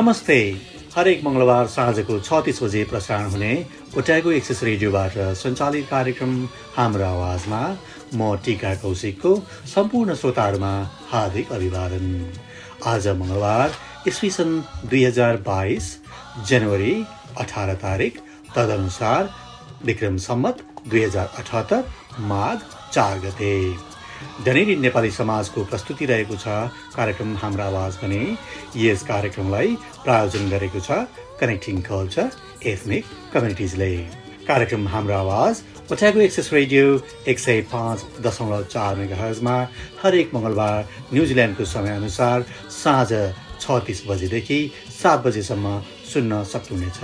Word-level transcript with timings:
नमस्ते। 0.00 0.36
हरेक 0.96 1.24
मङ्गलबार 1.24 1.66
साँझको 1.68 2.14
छ 2.18 2.36
तिस 2.44 2.62
बजे 2.62 2.84
प्रसारण 2.90 3.26
हुने 3.30 3.50
ओट्यागो 4.00 4.30
एक्सेस 4.32 4.62
रेडियोबाट 4.64 5.16
सञ्चालित 5.40 5.86
कार्यक्रम 5.88 6.32
हाम्रो 6.76 7.04
आवाजमा 7.04 7.60
म 8.14 8.36
टिका 8.44 8.72
कौशिकको 8.80 9.32
सम्पूर्ण 9.74 10.14
श्रोताहरूमा 10.20 10.72
हार्दिक 11.10 11.52
अभिवादन। 11.52 12.06
आज 12.92 13.08
मङ्गलबार 13.20 13.76
इस्वी 14.08 14.30
सन् 14.38 14.56
दुई 14.88 15.04
हजार 15.04 15.36
बाइस 15.50 15.92
जनवरी 16.48 16.96
अठार 17.44 17.74
तारिक 17.84 18.24
तदनुसार 18.56 19.30
विक्रम 19.84 20.16
सम्मत 20.28 20.64
दुई 20.88 21.04
हजार 21.04 21.28
अठहत्तर 21.38 21.84
माघ 22.32 22.58
चार 22.92 23.18
गते। 23.26 23.54
डनेरी 24.44 24.76
नेपाली 24.76 25.10
समाजको 25.10 25.64
प्रस्तुति 25.70 26.06
रहेको 26.06 26.36
छ 26.36 26.46
कार्यक्रम 26.96 27.36
हाम्रो 27.42 27.64
आवाज 27.64 27.98
भने। 28.02 28.22
यस 28.76 29.02
कार्यक्रमलाई 29.08 29.76
प्रायोजन 30.04 30.48
गरेको 30.50 30.80
छ 30.80 30.90
कनेक्टिङ 31.40 31.80
कल्चर 31.88 32.30
एथनिक 32.72 33.04
कम्युनिटिजले 33.32 33.92
कार्यक्रम 34.48 34.88
हाम्रो 34.88 35.14
आवाज 35.14 35.62
ओठ्याको 35.92 36.20
एक्सेस 36.20 36.52
रेडियो 36.52 36.86
एक 37.28 37.38
सय 37.38 37.60
पाँच 37.72 37.98
दशमलव 38.26 38.64
चार 38.74 38.92
हरेक 40.02 40.34
मङ्गलबार 40.34 40.88
न्युजिल्यान्डको 41.12 41.64
समयअनुसार 41.74 42.44
साँझ 42.80 43.10
छ 43.60 43.78
तिस 43.86 44.02
बजेदेखि 44.08 44.60
सात 45.02 45.24
बजेसम्म 45.26 45.80
सुन्न 46.12 46.42
सक्नुहुनेछ। 46.52 47.00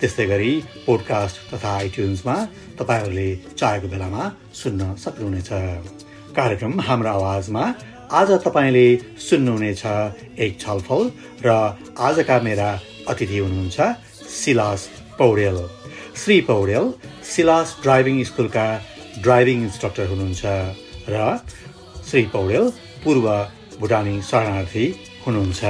त्यस्तै 0.00 0.26
गरी 0.26 0.52
पोडकास्ट 0.86 1.36
तथा 1.52 1.70
आइट्युन्समा 1.76 2.36
तपाईँहरूले 2.78 3.28
चाहेको 3.58 3.88
बेलामा 3.88 4.24
सुन्न 4.62 4.94
सक्नुहुनेछ। 5.04 5.50
कार्यक्रम 6.36 6.80
हाम्रो 6.86 7.08
आवाजमा 7.08 7.62
आज 8.12 8.30
तपाईँले 8.44 8.86
सुन्नुहुनेछ 9.26 9.84
एक 10.36 10.58
छलफल 10.60 11.08
र 11.40 11.48
आजका 11.96 12.36
मेरा 12.44 12.68
अतिथि 13.08 13.38
हुनुहुन्छ 13.38 13.80
Silas 14.32 14.80
Paudel. 15.18 15.56
Shri 16.20 16.36
Paudel 16.50 16.92
Silas 17.24 17.76
driving 17.82 18.22
स्कुलका 18.28 18.66
ड्राइभिङ 19.24 19.62
इन्स्ट्रक्टर 19.62 20.06
हुनुहुन्छ 20.12 20.44
र 21.08 21.24
श्री 22.04 22.22
पौडेल 22.36 22.70
पूर्व 23.04 23.26
भुटानी 23.80 24.20
शरणार्थी 24.30 24.86
हुनुहुन्छ। 25.26 25.60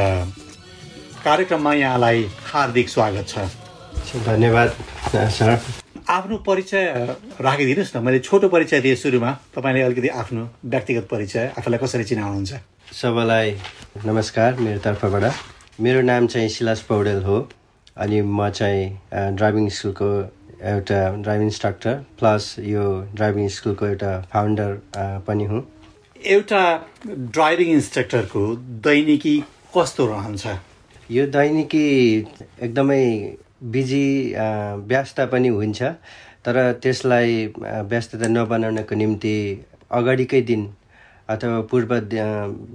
कार्यक्रममा 1.25 1.75
यहाँलाई 1.75 2.29
हार्दिक 2.51 2.89
स्वागत 2.89 3.27
छ। 3.29 3.49
धन्यवाद 4.27 4.69
सर। 5.15 5.59
आफ्नो 6.09 6.37
परिचय 6.47 6.85
राखिदिनुहोस् 7.43 7.97
न। 7.97 8.01
मैले 8.07 8.19
छोटो 8.23 8.49
परिचय 8.49 8.81
दिएँ 8.81 8.95
सुरुमा। 8.95 9.31
तपाईँले 9.55 9.81
अलिकति 9.83 10.09
आफ्नो 10.23 10.43
व्यक्तिगत 10.65 11.09
परिचय 11.11 11.53
आफूलाई 11.59 11.79
कसरी 11.83 12.05
चिनाउनुहुन्छ? 12.05 12.53
सबैलाई 12.95 13.51
नमस्कार 14.07 14.55
मेरो 14.63 14.79
तर्फबाट। 14.87 15.25
मेरो 15.83 16.01
नाम 16.07 16.27
चाहिँ 16.31 16.49
सिलास 16.49 16.81
पौडेल 16.89 17.23
हो 17.27 17.37
अनि 17.99 18.21
म 18.23 18.49
चाहिँ 18.51 19.35
ड्राइभिङ 19.35 19.69
स्कुलको 19.69 20.11
एउटा 20.63 21.01
ड्राइभिङ 21.27 21.47
इन्स्ट्रक्टर 21.47 21.95
प्लस 22.19 22.55
यो 22.63 22.85
ड्राइभिङ 23.15 23.49
स्कुलको 23.57 23.87
एउटा 23.87 24.13
फाउन्डर 24.33 24.71
पनि 25.27 25.45
हुँ। 25.45 25.63
एउटा 26.23 26.63
ड्राइभिङ 27.35 27.73
इन्स्ट्रक्टरको 27.73 28.45
दैनिकी 28.87 29.37
कस्तो 29.75 30.07
रहन्छ? 30.07 30.47
यो 31.11 31.27
दैनिकी 31.35 31.87
एकदमै 32.63 33.03
बिजी 33.61 34.07
व्यस्त 34.89 35.21
पनि 35.33 35.49
हुन्छ। 35.49 35.83
तर 36.45 36.57
त्यसलाई 36.83 37.47
व्यस्तता 37.91 38.29
नबनाउनको 38.29 38.95
निम्ति 38.95 39.37
अगाडिकै 39.91 40.41
दिन 40.43 40.63
अथवा 41.29 41.61
पूर्व 41.71 41.91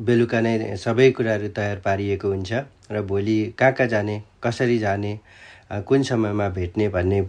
बेलुका 0.07 0.39
नै 0.41 0.75
सबै 0.75 1.09
कुराहरू 1.15 1.47
तयार 1.55 1.77
पारिएको 1.85 2.27
हुन्छ 2.27 2.51
र 2.91 3.01
भोलि 3.07 3.37
कहाँ 3.59 3.71
कहाँ 3.71 3.87
जाने 3.87 4.15
कसरी 4.43 4.77
जाने 4.79 5.13
कुन 5.87 6.03
समयमा 6.03 6.47
भेट्ने 6.57 6.87
भन्ने 6.95 7.21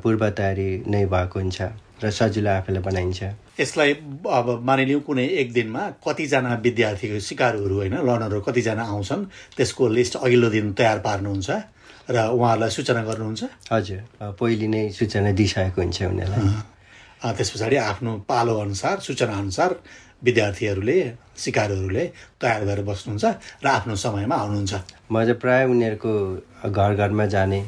पूर्व 0.00 0.28
तयारी 0.38 0.68
नै 0.88 1.04
भएको 1.06 1.40
हुन्छ 1.40 1.58
र 2.00 2.10
सजिलो 2.10 2.50
आफैलाई 2.50 2.82
बनाइन्छ। 2.82 3.20
यसलाई 3.60 3.92
अब 4.32 4.46
मानिलिउँ 4.64 5.00
कुनै 5.04 5.26
एक 5.40 5.52
दिनमा 5.52 5.82
कतिजना 6.00 6.54
विद्यार्थीको 6.64 7.18
सिकारहरू 7.20 7.74
होइन 7.76 7.94
लर्नरहरू 8.00 8.40
कतिजना 8.40 8.84
आउँछन् 8.88 9.24
त्यसको 9.56 9.88
लिस्ट 9.98 10.16
अघिल्लो 10.16 10.48
दिन 10.50 10.72
तयार 10.72 10.98
पार्नुहुन्छ। 11.04 11.50
र 12.10 12.16
उहाँहरूलाई 12.34 12.70
सूचना 12.76 13.02
गर्नुहुन्छ? 13.06 13.42
हजुर। 13.72 14.00
पहिले 14.40 14.66
नै 14.74 14.82
सूचना 14.98 15.30
दिइसकेको 15.38 15.78
हुन्छ 15.80 15.98
उनीहरूलाई। 16.10 16.52
त्यस 17.36 17.50
पछाडि 17.54 17.76
आफ्नो 17.76 18.10
पालो 18.28 18.54
अनुसार 18.66 18.96
सूचना 19.06 19.34
अनुसार 19.38 19.70
विद्यार्थीहरूले 20.24 20.98
सिकारुहरूले 21.36 22.04
तयार 22.40 22.64
गरेर 22.64 22.84
बस्नुहुन्छ 22.84 23.24
र 23.64 23.66
आफ्नो 23.66 23.94
समयमा 23.96 24.36
आउनुहुन्छ। 24.36 24.72
म 25.12 25.14
चाहिँ 25.24 25.40
प्रायः 25.40 25.70
उनीहरूको 25.72 26.12
घर 26.70 26.90
घरमा 26.94 27.26
जाने 27.34 27.60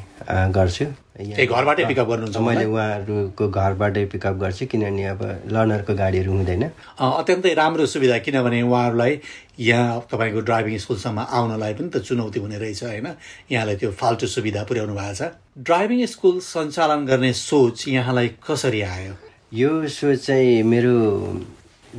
गर्छु। 0.57 0.85
ए 1.13 1.45
घरबाटै 1.45 1.85
पिकअप 1.85 2.07
गर्नुहुन्छ 2.09 2.37
मैले 2.37 2.65
उहाँहरूको 2.65 3.45
घरबाटै 3.49 4.05
पिकअप 4.13 4.35
गर्छु 4.43 4.65
किनभने 4.65 5.03
अब 5.13 5.21
लर्नरको 5.53 5.93
गाडीहरू 5.93 6.31
हुँदैन। 6.31 6.63
अत्यन्तै 7.01 7.53
राम्रो 7.53 7.85
सुविधा 7.85 8.17
किनभने 8.25 8.61
उहाँहरूलाई 8.61 9.13
यहाँ 9.59 9.99
तपाईँको 10.11 10.39
ड्राइभिङ 10.41 10.77
स्कुलसम्म 10.77 11.19
आउनलाई 11.29 11.73
पनि 11.73 11.89
त 11.89 12.01
चुनौती 12.05 12.39
हुने 12.39 12.57
रहेछ 12.57 12.83
होइन? 12.83 13.07
यहाँलाई 13.51 13.75
त्यो 13.81 13.91
फाल्टु 13.93 14.27
सुविधा 14.27 14.63
पुर्याउनु 14.69 14.93
भएको 14.93 15.13
छ। 15.17 15.33
ड्राइभिङ 15.57 16.05
स्कुल 16.13 16.39
सञ्चालन 16.45 17.05
गर्ने 17.05 17.33
सोच 17.33 17.87
यहाँलाई 17.87 18.27
कसरी 18.41 18.81
आयो? 18.81 19.13
यो 19.53 19.71
सोच 19.89 20.17
चाहिँ 20.25 20.63
मेरो 20.65 20.93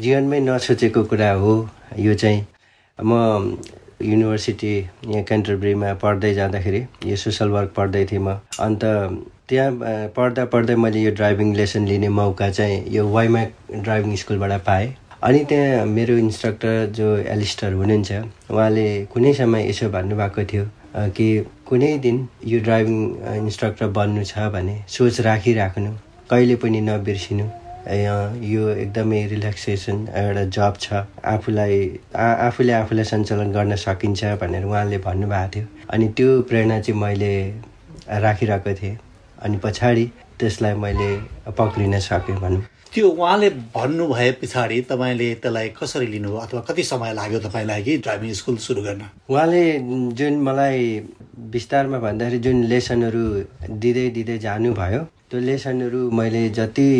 जीवनमै 0.03 0.38
नसोचेको 0.41 1.03
कुरा 1.10 1.31
हो 1.41 1.53
यो 1.99 2.15
चाहिँ। 2.15 2.43
म 2.99 3.59
युनिभर्सिटी 4.03 4.75
यहाँ 4.78 5.22
क्यान्टरबरीमा 5.25 5.93
पढ्दै 6.03 6.32
जाँदाखेरि 6.34 6.81
यो 7.06 7.16
सोसल 7.16 7.49
वर्क 7.55 7.72
पढ्दै 7.77 8.04
थिएँ 8.10 8.21
म। 8.21 8.34
अन्त 8.59 8.84
त्यहाँ 9.49 10.10
पढ्दा 10.16 10.44
पढ्दै 10.50 10.75
मैले 10.83 11.03
यो 11.03 11.10
ड्राइभिङ 11.15 11.54
लेसन 11.54 11.87
लिने 11.87 12.09
मौका 12.19 12.50
चाहिँ 12.50 12.83
यो 12.97 13.06
वाइम्याक 13.09 13.53
ड्राइभिङ 13.87 14.16
स्कुलबाट 14.22 14.60
पाएँ। 14.66 14.94
अनि 15.22 15.44
त्यहाँ 15.49 15.87
मेरो 15.87 16.16
इन्स्ट्रक्टर 16.19 16.87
जो 16.99 17.16
एलिस्टर 17.34 17.72
हुनुहुन्छ 17.72 18.12
उहाँले 18.50 18.87
कुनै 19.15 19.33
समय 19.34 19.69
यसो 19.71 19.88
भन्नुभएको 19.94 20.44
थियो 20.50 20.65
कि 21.16 21.27
कुनै 21.69 21.97
दिन 21.99 22.16
यो 22.47 22.60
ड्राइभिङ 22.66 22.99
इन्स्ट्रक्टर 23.47 23.87
बन्नु 23.99 24.25
छ 24.25 24.50
भने 24.54 24.81
सोच 24.88 25.21
राखिराख्नु 25.21 25.91
कहिले 26.31 26.56
पनि 26.62 26.81
नबिर्सिनु। 26.81 27.47
यो 27.87 28.69
एकदमै 28.69 29.21
रिल्याक्सेसन 29.28 29.97
एउटा 30.17 30.45
जब 30.56 30.75
छ। 30.81 31.05
आफूलाई 31.25 31.78
आफूले 32.17 32.72
आफूलाई 32.72 33.05
सञ्चालन 33.05 33.53
गर्न 33.53 33.77
सकिन्छ 33.77 34.25
भनेर 34.41 34.65
उहाँले 34.65 34.99
भन्नुभएको 35.05 35.50
थियो। 35.55 35.67
अनि 35.93 36.09
त्यो 36.17 36.41
प्रेरणा 36.49 36.81
चाहिँ 36.81 37.00
मैले 37.00 37.34
राखिरहेको 38.09 38.75
थिएँ। 38.81 38.97
अनि 39.45 39.56
पछाडि 39.65 40.05
त्यसलाई 40.41 40.75
मैले 40.75 41.11
पक्रिन 41.59 41.99
सकेँ 42.00 42.37
भनौँ। 42.41 42.62
त्यो 42.95 43.09
उहाँले 43.11 43.49
भन्नु 43.75 44.06
भए 44.09 44.31
पछाडि 44.41 44.81
तपाईँले 44.89 45.28
त्यसलाई 45.43 45.69
कसरी 45.78 46.06
लिनुभयो 46.06 46.39
अथवा 46.39 46.60
कति 46.69 46.83
समय 46.83 47.13
लाग्यो 47.15 47.39
तपाईँलाई 47.47 47.83
कि 47.83 47.97
ड्राइभिङ 47.98 48.33
स्कुल 48.33 48.57
सुरु 48.57 48.83
गर्न? 48.83 49.03
उहाँले 49.28 49.63
जुन 50.15 50.34
मलाई 50.47 50.80
विस्तारमा 51.53 51.98
भन्दाखेरि 51.98 52.39
जुन 52.39 52.65
लेसनहरू 52.72 53.25
दिँदै 53.83 54.09
दिँदै 54.16 54.39
जानुभयो 54.39 55.03
त्यो 55.30 55.41
लेसनहरू 55.41 56.10
मैले 56.10 56.48
जति 56.54 56.91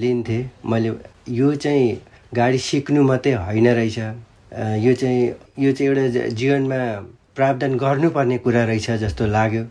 लिन्थेँ 0.00 0.42
मैले 0.70 0.92
यो 1.32 1.54
चाहिँ 1.54 2.00
गाडी 2.34 2.58
सिक्नु 2.58 3.02
मात्रै 3.02 3.32
होइन 3.32 3.68
रहेछ। 3.68 3.98
यो 4.84 4.92
चाहिँ 4.94 5.22
यो 5.58 5.72
चाहिँ 5.72 5.90
एउटा 5.90 6.26
जीवनमा 6.40 6.78
प्रावधान 7.36 7.76
गर्नुपर्ने 7.76 8.38
कुरा 8.44 8.64
रहेछ 8.64 8.90
जस्तो 9.02 9.26
लाग्यो। 9.26 9.64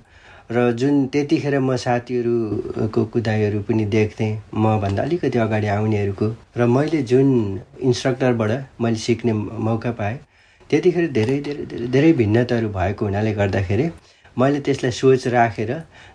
र 0.52 0.72
जुन 0.78 1.06
त्यतिखेर 1.14 1.58
म 1.60 1.76
साथीहरूको 1.76 3.06
कुदाइहरू 3.14 3.60
पनि 3.68 3.86
देख्थेँ 3.90 4.32
मभन्दा 4.54 5.04
अलिकति 5.04 5.38
अगाडि 5.42 5.68
आउनेहरूको 5.68 6.28
र 6.58 6.66
मैले 6.70 7.02
जुन 7.12 7.30
इन्स्ट्रक्टरबाट 7.82 8.52
मैले 8.82 8.98
सिक्ने 9.06 9.34
मौका 9.34 9.92
पाएँ 10.02 10.18
त्यतिखेर 10.70 11.08
धेरै 11.18 11.40
धेरै 11.42 11.66
धेरै 11.66 11.88
धेरै 11.94 12.12
भिन्नताहरू 12.22 12.70
भएको 12.78 13.06
हुनाले 13.06 13.34
गर्दाखेरि 13.34 13.90
मैले 14.38 14.60
त्यसलाई 14.66 14.92
सोच 14.92 15.28
राखेर 15.34 15.72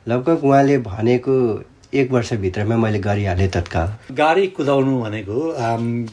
लगभग 0.08 0.44
उहाँले 0.44 0.78
भनेको 0.86 1.34
एक 1.94 2.10
वर्षभित्रमा 2.12 2.76
मैले 2.76 2.98
गरिहालेँ 3.02 3.48
तत्काल। 3.50 4.14
गाडी 4.14 4.46
कुदाउनु 4.54 5.00
भनेको 5.02 5.38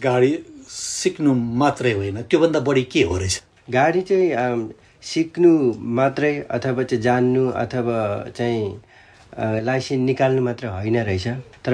गाडी 0.01 0.31
सिक्नु 0.69 1.33
मात्रै 1.33 1.91
होइन। 1.93 2.21
त्योभन्दा 2.29 2.59
बढी 2.59 2.83
के 2.91 3.01
हो 3.03 3.17
रहेछ? 3.17 3.41
गाडी 3.69 4.01
चाहिँ 4.01 4.73
सिक्नु 5.03 5.51
मात्रै 5.97 6.33
अथवा 6.49 6.83
चाहिँ 6.83 7.01
जान्नु 7.03 7.43
अथवा 7.63 7.97
चाहिँ 8.37 9.61
लाइसेन्स 9.65 10.05
निकाल्नु 10.05 10.41
मात्र 10.41 10.67
होइन 10.67 10.97
रहेछ। 10.97 11.27
तर 11.61 11.73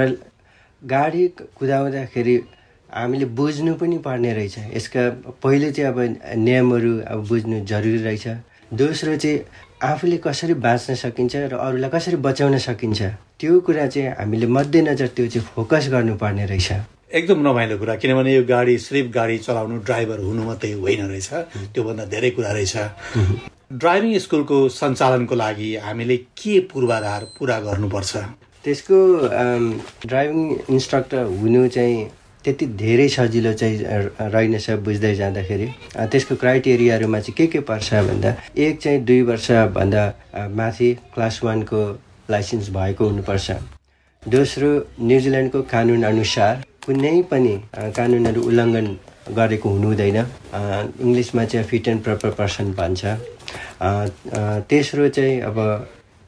गाडी 0.84 1.28
कुदाउँदाखेरि 1.58 2.36
हामीले 2.90 3.26
बुझ्नु 3.40 3.74
पनि 3.80 3.98
पर्ने 4.04 4.34
रहेछ। 4.34 4.58
यसका 4.76 5.10
पहिले 5.44 5.72
चाहिँ 5.72 5.92
अब 5.92 6.00
नियमहरू 6.44 6.94
अब 7.08 7.28
बुझ्नु 7.28 7.66
जरुरी 7.66 8.04
रहेछ। 8.04 8.28
दोस्रो 8.74 9.16
चाहिँ 9.16 9.40
आफूले 9.84 10.18
कसरी 10.24 10.54
बाँच्न 10.64 10.94
सकिन्छ 10.96 11.36
र 11.36 11.54
अरूलाई 11.60 11.90
कसरी 11.94 12.16
बचाउन 12.24 12.58
सकिन्छ 12.58 13.02
त्यो 13.40 13.60
कुरा 13.68 13.88
चाहिँ 13.88 14.16
हामीले 14.20 14.48
मध्यनजर 14.48 15.08
त्यो 15.16 15.28
चाहिँ 15.28 15.48
फोकस 15.56 15.90
गर्नुपर्ने 15.92 16.46
रहेछ। 16.46 16.72
एकदम 17.12 17.48
रमाइलो 17.48 17.78
कुरा 17.78 17.96
किनभने 18.00 18.34
यो 18.36 18.44
गाडी 18.48 18.78
सिर्फ 18.80 19.12
गाडी 19.14 19.38
चलाउनु 19.44 19.78
ड्राइभर 19.84 20.20
हुनु 20.20 20.44
मात्रै 20.44 20.72
होइन 20.80 21.02
रहेछ। 21.08 21.30
त्योभन्दा 21.76 22.06
धेरै 22.16 22.30
कुरा 22.32 22.52
रहेछ। 22.52 22.76
ड्राइभिङ 23.74 24.18
स्कुलको 24.20 24.58
सञ्चालनको 24.70 25.36
लागि 25.36 25.76
हामीले 25.84 26.18
के 26.40 26.60
पूर्वाधार 26.72 27.22
पुरा 27.38 27.60
गर्नुपर्छ? 27.68 28.12
त्यसको 28.64 28.98
ड्राइभिङ 30.08 30.42
इन्स्ट्रक्टर 30.70 31.24
हुनु 31.42 31.68
चाहिँ 31.68 31.98
त्यति 32.44 32.66
धेरै 32.80 33.08
सजिलो 33.10 33.52
चाहिँ 33.60 33.78
रहेनछ 34.34 34.70
बुझ्दै 34.86 35.14
जाँदाखेरि। 35.16 35.68
त्यसको 36.12 36.36
क्राइटेरियाहरूमा 36.44 37.20
चाहिँ 37.20 37.36
के 37.38 37.46
के 37.48 37.60
पर्छ 37.70 37.94
भन्दा 38.10 38.36
एक 38.66 38.80
चाहिँ 38.84 39.00
दुई 39.08 39.22
वर्षभन्दा 39.32 40.04
माथि 40.60 40.90
क्लास 41.14 41.40
वानको 41.44 41.80
लाइसेन्स 42.32 42.70
भएको 42.78 43.04
हुनुपर्छ। 43.08 43.52
दोस्रो 44.24 44.70
न्युजिल्यान्डको 45.00 45.62
कानुन 45.72 46.04
अनुसार 46.04 46.64
कुनै 46.86 47.22
पनि 47.32 47.56
कानुनहरू 47.96 48.42
उल्लङ्घन 48.50 48.88
गरेको 49.36 49.70
हुनु 49.70 49.88
हुँदैन 49.88 50.18
अ, 50.20 50.60
इङ्ग्लिसमा 51.00 51.44
चाहिँ 51.52 51.68
फिट 51.68 51.88
एन्ड 51.88 52.04
प्रपर 52.04 52.30
पर्सन 52.40 52.72
भन्छ। 52.80 53.02
तेस्रो 54.70 55.08
चाहिँ 55.16 55.40
अब 55.48 55.58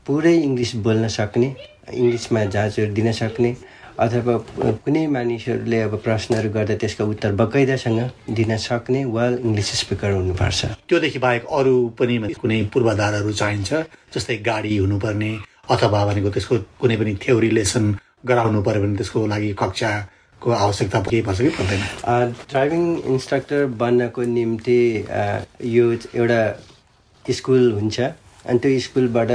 पुरै 0.08 0.36
इङ्ग्लिस 0.48 0.76
बोल्न 0.86 1.08
सक्ने 1.08 1.50
इङ्ग्लिसमा 1.94 2.44
जाँचहरू 2.56 2.94
दिन 2.94 3.12
सक्ने 3.12 3.56
अथवा 4.00 4.36
कुनै 4.84 5.06
मानिसहरूले 5.08 5.80
अब 5.82 5.94
प्रश्नहरू 6.04 6.50
गर्दा 6.56 6.76
त्यसको 6.82 7.04
उत्तर 7.14 7.32
बकैदासँग 7.42 8.00
दिन 8.38 8.52
सक्ने 8.60 9.04
वेल 9.16 9.34
इङ्ग्लिस 9.40 9.70
स्पिकर 9.82 10.12
हुनुपर्छ। 10.12 10.66
त्योदेखि 10.90 11.20
बाहेक 11.26 11.44
अरू 11.60 11.76
पनि 12.00 12.18
कुनै 12.42 12.60
पूर्वाधारहरू 12.74 13.32
चाहिन्छ 13.42 13.70
जस्तै 14.16 14.38
गाडी 14.50 14.78
हुनुपर्ने 14.78 15.32
अथवा 15.72 16.06
भनेको 16.06 16.30
त्यसको 16.36 16.56
कुनै 16.82 16.96
पनि 17.00 17.16
थ्योरी 17.24 17.50
लेसन 17.58 17.86
गराउनु 18.28 18.62
पर्यो 18.68 18.82
भने 18.84 18.96
त्यसको 19.00 19.26
लागि 19.34 19.50
कक्षाको 19.64 20.52
आवश्यकता 20.52 21.00
केही 21.02 21.22
पर्छ 21.28 21.40
कि 21.42 21.50
पर्दैन? 21.56 21.82
ड्राइभिङ 22.52 22.84
इन्स्ट्रक्टर 23.16 23.66
बन्नको 23.82 24.22
निम्ति 24.38 24.80
यो 25.78 25.86
एउटा 26.20 26.42
स्कुल 27.26 27.72
हुन्छ। 27.80 28.00
अनि 28.46 28.60
त्यो 28.60 28.80
स्कुलबाट 28.86 29.32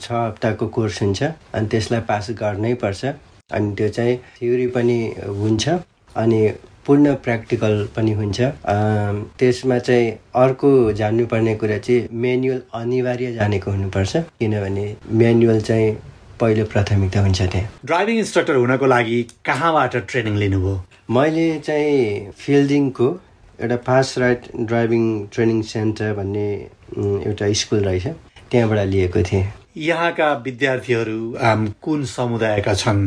छ 0.00 0.06
हप्ताको 0.12 0.66
कोर्स 0.76 1.02
हुन्छ। 1.02 1.22
अनि 1.54 1.66
त्यसलाई 1.68 2.00
पास 2.08 2.30
गर्नै 2.40 2.74
पर्छ। 2.84 3.02
अनि 3.50 3.74
त्यो 3.76 3.88
चाहिँ 3.88 4.16
थ्योरी 4.38 4.66
पनि 4.76 4.98
हुन्छ 5.40 5.68
अनि 6.16 6.40
पूर्ण 6.86 7.14
प्र्याक्टिकल 7.24 7.88
पनि 7.96 8.12
हुन्छ। 8.18 8.40
त्यसमा 9.38 9.78
चाहिँ 9.78 10.10
अर्को 10.42 10.70
जान्नुपर्ने 11.00 11.54
कुरा 11.62 11.78
चाहिँ 11.78 12.08
मेन्युअल 12.24 12.60
अनिवार्य 12.74 13.32
जानेको 13.34 13.70
हुनुपर्छ 13.70 14.16
किनभने 14.40 14.86
मेन्युअल 15.20 15.60
चाहिँ 15.60 15.92
पहिलो 16.40 16.64
प्राथमिकता 16.72 17.20
हुन्छ 17.20 17.42
त्यहाँ। 17.42 17.68
ड्राइभिङ 17.84 18.18
इन्स्ट्रक्टर 18.18 18.56
हुनको 18.56 18.86
लागि 18.86 19.22
कहाँबाट 19.44 19.96
ट्रेनिङ 20.10 20.36
लिनुभयो? 20.36 20.74
मैले 21.10 21.48
चाहिँ 21.58 22.30
फिल्डिङको 22.38 23.08
एउटा 23.60 23.76
fast 23.86 24.18
ride 24.18 24.40
driving 24.60 25.04
training 25.34 25.62
centre 25.72 26.12
भन्ने 26.14 26.48
एउटा 26.98 27.52
स्कुल 27.60 27.84
रहेछ 27.84 28.06
त्यहाँबाट 28.50 28.86
लिएको 28.88 29.22
थिएँ। 29.22 29.44
यहाँका 29.76 30.32
विद्यार्थीहरू 30.44 31.34
आम, 31.48 31.66
कुन 31.82 32.04
समुदायका 32.04 32.74
छन्? 32.74 33.02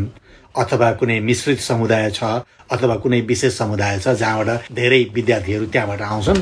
अथवा 0.55 0.91
कुनै 0.99 1.19
मिश्रित 1.29 1.59
समुदाय 1.59 2.09
छ 2.11 2.23
अथवा 2.71 2.95
कुनै 3.03 3.21
विशेष 3.29 3.57
समुदाय 3.57 3.99
छ 3.99 4.15
जहाँबाट 4.21 4.71
धेरै 4.75 5.03
विद्यार्थीहरू 5.13 5.65
त्यहाँबाट 5.71 6.01
आउँछन्। 6.01 6.39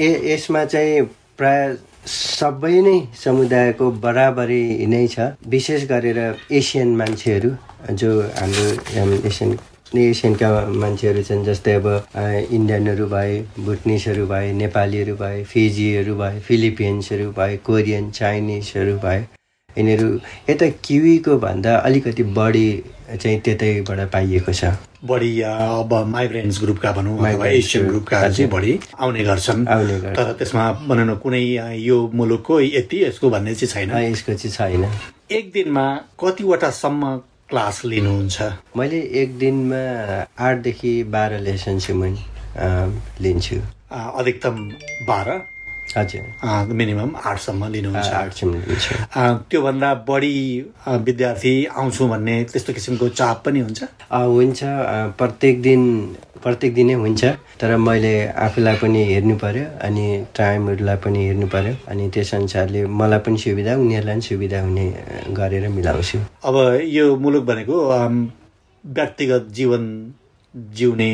ए 0.00 0.08
यसमा 0.32 0.64
चाहिँ 0.64 1.02
प्राय 1.38 1.76
सबै 2.06 2.80
नै 2.80 2.98
समुदायको 3.24 3.90
बराबरी 4.04 4.86
नै 4.86 5.06
छ। 5.06 5.36
विशेष 5.48 5.84
गरेर 5.92 6.20
एसियन 6.50 6.96
मान्छेहरू 6.96 7.50
जो 7.92 8.10
हाम्रो 8.40 8.66
एसियन 9.28 9.58
एसियनका 9.96 10.48
मान्छेहरू 10.82 11.22
छन् 11.22 11.44
जस्तै 11.44 11.74
अब 11.74 11.86
इन्डियनहरू 12.52 13.06
भए 13.06 13.34
भुटनिसहरू 13.66 14.26
भए 14.26 14.52
नेपालीहरू 14.52 15.14
भए 15.16 15.42
फिजीहरू 15.52 16.14
भए 16.16 16.40
फिलिपिन्सहरू 16.48 17.30
भए 17.38 17.56
कोरियन 17.68 18.10
चाइनिजहरू 18.10 18.96
भए 19.04 19.20
यिनीहरू 19.76 20.08
यता 20.50 20.68
किवीको 20.84 21.38
भन्दा 21.38 21.76
अलिकति 21.86 22.22
बढी 22.38 22.68
चाहिँ 23.06 23.40
त्यतैबाट 23.40 24.00
पाइएको 24.12 24.52
छ। 24.52 24.74
बढी 25.06 25.40
अब 25.40 25.92
माइग्रेन्ट्स 26.06 26.60
ग्रुपका 26.62 26.92
भनौँ 26.92 27.18
अथवा 27.18 27.46
एसियन 27.46 27.86
ग्रुपका 27.88 28.28
चाहिँ 28.28 28.50
बढी 28.50 28.78
आउने 28.98 29.24
गर्छन्। 29.24 29.64
तर 30.16 30.32
त्यसमा 30.38 30.64
भनौँ 30.88 31.06
न 31.06 31.14
कुनै 31.22 31.42
यो 31.78 31.96
मुलुकको 32.14 32.60
यति 32.60 33.04
यसको 33.04 33.30
भन्ने 33.30 33.54
चाहिँ 33.54 33.86
छैन। 33.86 33.96
यसको 34.10 34.34
चाहिँ 34.34 34.78
छैन। 34.78 34.90
एक 35.30 35.52
दिनमा 35.52 35.86
कतिवटासम्म 36.18 37.16
क्लास 37.48 37.84
लिनुहुन्छ? 37.84 38.42
मैले 38.76 39.00
एक 39.22 39.38
दिनमा 39.38 39.82
आठदेखि 40.38 40.92
बाह्र 41.14 41.38
लेसनसम्म 41.46 42.02
लिन्छु। 43.22 43.56
अधिकतम 43.92 44.56
बाह्र? 45.06 45.30
मिनिमम 45.96 47.10
आठसम्म 47.24 47.62
लिनुहुन्छ। 47.72 48.88
त्योभन्दा 49.50 49.90
बढी 50.08 50.36
विद्यार्थी 51.06 51.54
आउँछु 51.66 52.06
भन्ने 52.08 52.34
त्यस्तो 52.52 52.72
किसिमको 52.72 53.08
चाप 53.08 53.42
पनि 53.44 53.60
हुन्छ? 53.60 53.80
हुन्छ। 54.12 54.60
प्रत्येक 55.18 55.62
दिन 55.62 55.82
प्रत्येक 56.42 56.74
दिनै 56.74 56.94
हुन्छ। 56.94 57.24
तर 57.60 57.76
मैले 57.80 58.14
आफूलाई 58.28 58.76
पनि 58.82 59.02
हेर्नु 59.04 59.34
पर्यो 59.42 59.64
अनि 59.86 60.06
टाइमहरूलाई 60.36 60.96
पनि 61.04 61.20
हेर्नु 61.26 61.46
पर्यो। 61.54 61.74
अनि 61.88 62.04
त्यस 62.14 62.34
अनुसारले 62.34 62.80
मलाई 62.86 63.20
पनि 63.24 63.38
सुविधा 63.38 63.72
उनीहरूलाई 63.80 64.14
पनि 64.14 64.22
सुविधा 64.28 64.60
हुने 64.60 64.86
गरेर 65.32 65.68
मिलाउँछु। 65.68 66.18
अब 66.44 66.56
यो 66.84 67.04
मुलुक 67.16 67.44
भनेको 67.44 67.76
व्यक्तिगत 68.84 69.48
जीवन 69.56 69.82
जिउने 70.56 71.10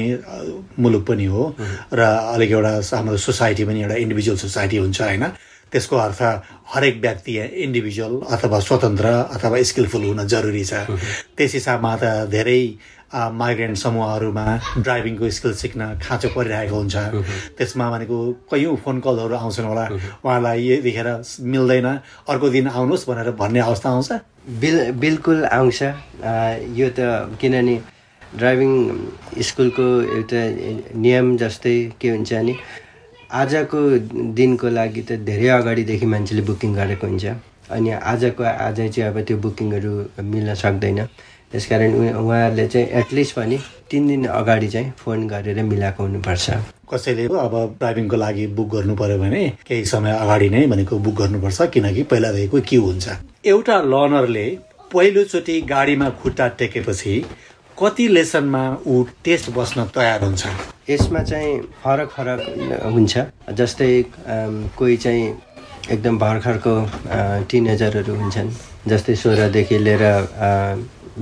मुलुक 0.78 1.06
पनि 1.06 1.24
हो 1.26 1.42
र 1.92 2.00
अलिक 2.34 2.50
एउटा 2.50 2.72
हाम्रो 2.96 3.16
सोसाइटी 3.16 3.64
पनि 3.64 3.82
एउटा 3.82 3.96
इन्डिभिजुअल 4.04 4.38
सोसाइटी 4.38 4.76
हुन्छ 4.76 5.00
होइन। 5.00 5.24
त्यसको 5.72 5.96
अर्थ 5.96 6.22
हरेक 6.74 7.00
व्यक्ति 7.00 7.32
इन्डिभिजुअल 7.64 8.14
अथवा 8.36 8.58
स्वतन्त्र 8.60 9.06
अथवा 9.36 9.62
स्किलफुल 9.62 10.04
हुन 10.04 10.26
जरुरी 10.28 10.64
छ। 10.64 10.72
त्यस 11.36 11.52
हिसाबमा 11.54 11.96
त 11.96 12.28
धेरै 12.28 12.62
माइग्रेन्ट 13.12 13.76
समूहहरूमा 13.76 14.44
ड्राइभिङको 14.78 15.30
स्किल 15.30 15.52
सिक्न 15.54 15.80
खाँचो 16.00 16.28
परिरहेको 16.36 16.76
हुन्छ। 16.76 16.96
त्यसमा 17.56 17.90
भनेको 17.90 18.16
कैयौँ 18.52 18.76
फोन 18.84 19.00
कलहरू 19.00 19.34
आउँछन् 19.36 19.66
होला। 19.68 19.84
उहाँलाई 20.24 20.60
यो 20.60 20.76
देखेर 20.82 21.08
मिल्दैन। 21.40 21.88
अर्को 22.28 22.48
दिन 22.48 22.68
आउनुहोस् 22.68 23.08
भनेर 23.08 23.30
भन्ने 23.36 23.60
अवस्था 23.60 23.88
आउँछ। 23.90 24.12
बिल 24.60 24.76
बिल्कुल 24.96 25.44
आउँछ। 25.44 25.82
यो 26.80 26.88
त 26.96 27.00
किनभने 27.40 27.76
ड्राइभिङ 28.36 28.72
स्कुलको 29.48 29.86
एउटा 30.16 30.42
नियम 30.96 31.36
जस्तै 31.36 31.74
के 32.00 32.08
हुन्छ 32.08 32.32
नि 32.48 32.54
आजको 33.40 33.80
दिनको 34.38 34.68
लागि 34.68 35.02
त 35.08 35.20
धेरै 35.28 35.48
अगाडिदेखि 35.60 36.06
मान्छेले 36.12 36.42
बुकिङ 36.48 36.74
गरेको 36.74 37.06
हुन्छ। 37.06 37.26
अनि 37.70 37.90
आजको 38.12 38.44
आज 38.44 38.80
चाहिँ 38.88 39.08
अब 39.08 39.20
त्यो 39.28 39.36
बुकिङहरू 39.44 39.92
मिल्न 40.32 40.54
सक्दैन। 40.62 40.98
त्यसकारण 41.52 41.92
उहाँहरूले 42.16 42.66
चाहिँ 42.68 42.88
एटलिस्ट 43.00 43.36
पनि 43.36 43.58
तिन 43.90 44.08
दिन 44.08 44.24
अगाडि 44.40 44.68
चाहिँ 44.74 44.92
फोन 44.98 45.28
गरेर 45.28 45.62
मिलाएको 45.62 46.02
हुनुपर्छ। 46.02 46.50
कसैले 46.92 47.24
अब 47.44 47.54
ड्राइभिङको 47.78 48.16
लागि 48.16 48.46
बुक 48.56 48.68
गर्नु 48.74 48.94
पर्यो 48.96 49.18
भने 49.18 49.42
केही 49.68 49.84
समय 49.84 50.12
अगाडि 50.16 50.48
नै 50.50 50.66
भनेको 50.72 50.98
बुक 50.98 51.16
गर्नुपर्छ 51.20 51.68
किनकि 51.72 52.02
पहिलादेखिको 52.10 52.60
क्यु 52.68 52.82
हुन्छ? 52.82 53.06
एउटा 53.44 53.76
लर्नरले 53.92 54.46
पहिलोचोटि 54.92 55.60
गाडीमा 55.68 56.08
खुट्टा 56.20 56.48
टेकेपछि 56.60 57.14
कति 57.82 58.06
लेसनमा 58.08 58.62
ऊ 58.86 59.02
टेस्ट 59.24 59.50
बस्न 59.50 59.84
तयार 59.94 60.22
हुन्छ? 60.24 60.46
यसमा 60.90 61.22
चाहिँ 61.22 61.60
फरक 61.82 62.08
फरक 62.16 62.40
हुन्छ। 62.94 63.18
जस्तै 63.58 63.90
कोही 64.78 64.96
चाहिँ 64.96 65.24
एकदम 65.90 66.18
भर्खरको 66.18 66.74
टिनेजरहरू 67.50 68.14
हुन्छन्। 68.14 68.50
जस्तै 68.86 69.14
सोह्रदेखि 69.18 69.78
लिएर 69.78 70.02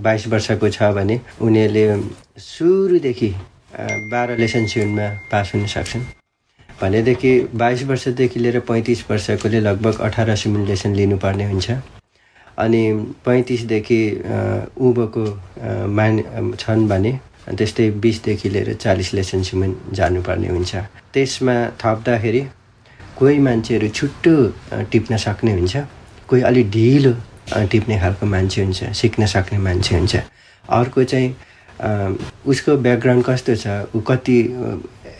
बाइस 0.04 0.26
वर्षको 0.28 0.68
छ 0.68 0.92
भने 0.96 1.20
उनीहरूले 1.40 1.84
सुरुदेखि 2.38 3.30
बाह्र 4.12 4.36
लेसन 4.36 4.66
सिउनमा 4.66 5.08
पास 5.32 5.52
हुन 5.54 5.66
सक्छन्। 5.66 6.04
भनेदेखि 6.80 7.32
बाइस 7.56 7.82
वर्षदेखि 7.88 8.40
लिएर 8.40 8.60
पैँतिस 8.68 9.04
वर्षकोले 9.10 9.60
लगभग 9.60 10.00
अठार 10.00 10.36
सिमुलेसन 10.36 10.94
लिनुपर्ने 10.94 11.44
हुन्छ। 11.52 11.70
अनि 12.60 12.82
पैँतिसदेखि 13.24 14.00
उँभोको 14.76 15.24
मान 15.96 16.12
छन् 16.60 16.88
भने 16.88 17.12
त्यस्तै 17.58 17.90
बिसदेखि 18.04 18.48
लिएर 18.48 18.72
चालिस 18.74 19.12
लेसनसम्म 19.14 19.94
जानुपर्ने 19.98 20.48
हुन्छ। 20.48 20.72
त्यसमा 21.14 21.56
थप्दाखेरि 21.82 22.42
कोही 23.18 23.38
मान्छेहरू 23.46 23.88
छुट्टो 23.88 24.34
टिप्न 24.92 25.16
सक्ने 25.16 25.52
हुन्छ। 25.52 25.76
कोही 26.28 26.42
अलिक 26.42 26.70
ढिलो 26.70 27.12
टिप्ने 27.70 27.98
खालको 28.00 28.26
मान्छे 28.26 28.62
हुन्छ 28.64 28.80
सिक्न 29.00 29.26
सक्ने 29.26 29.58
मान्छे 29.58 29.96
हुन्छ। 29.96 30.14
अर्को 30.68 31.04
चाहिँ 31.04 31.28
उसको 32.46 32.76
ब्याकग्राउन्ड 32.76 33.24
कस्तो 33.24 33.54
छ? 33.56 33.66
ऊ 33.96 34.00
कति 34.00 34.36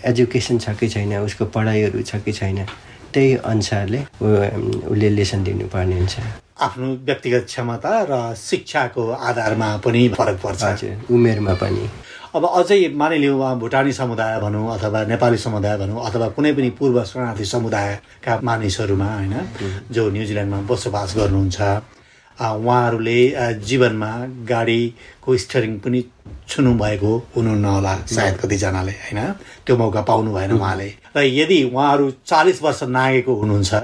एजुकेसन 0.07 0.59
छ 0.59 0.77
कि 0.79 0.89
छैन? 0.89 1.17
उसको 1.25 1.45
पढाइहरू 1.57 2.03
छ 2.03 2.21
कि 2.25 2.33
छैन? 2.33 2.67
त्यही 3.15 3.37
अनुसारले 3.53 4.01
उसले 4.91 5.09
लेसन 5.17 5.43
दिनुपर्ने 5.45 5.97
हुन्छ। 5.99 6.17
आफ्नो 6.67 6.87
व्यक्तिगत 7.09 7.45
क्षमता 7.47 7.93
र 8.11 8.13
शिक्षाको 8.37 9.03
आधारमा 9.29 9.69
पनि 9.85 10.03
फरक 10.17 10.37
पर्छ। 10.45 10.63
उमेरमा 11.11 11.55
पनि। 11.63 11.85
अब 12.37 12.45
अझै 12.47 12.81
मानिलिउँ 12.95 13.59
भुटानी 13.59 13.93
समुदाय 13.93 14.39
भनौँ 14.41 14.67
अथवा 14.75 15.01
नेपाली 15.13 15.39
समुदाय 15.47 15.77
भनौँ 15.79 16.05
अथवा 16.07 16.27
कुनै 16.37 16.53
पनि 16.55 16.71
पूर्व 16.79 17.03
शरणार्थी 17.05 17.45
समुदायका 17.45 18.33
मानिसहरूमा 18.49 19.09
होइन 19.15 19.35
जो 19.91 20.03
न्युजिल्यान्डमा 20.11 20.61
बसोबास 20.71 21.17
गर्नुहुन्छ। 21.17 21.59
उहाँहरूले 22.41 23.19
जीवनमा 23.69 24.11
गाडीको 24.49 25.37
स्टियरिङ 25.37 25.79
पनि 25.79 26.01
छुनु 26.49 26.73
भएको 26.75 27.13
हुनुहुन्न 27.37 27.65
होला 27.65 27.95
सायद 28.11 28.37
कतिजनाले 28.41 28.93
होइन? 28.93 29.21
त्यो 29.67 29.77
मौका 29.77 30.01
पाउनु 30.03 30.33
भएन 30.35 30.53
उहाँले। 30.53 30.89
र 31.17 31.23
यदि 31.23 31.63
उहाँहरू 31.65 32.11
चालिस 32.27 32.63
वर्ष 32.63 32.83
नागेको 32.97 33.35
हुनुहुन्छ 33.41 33.75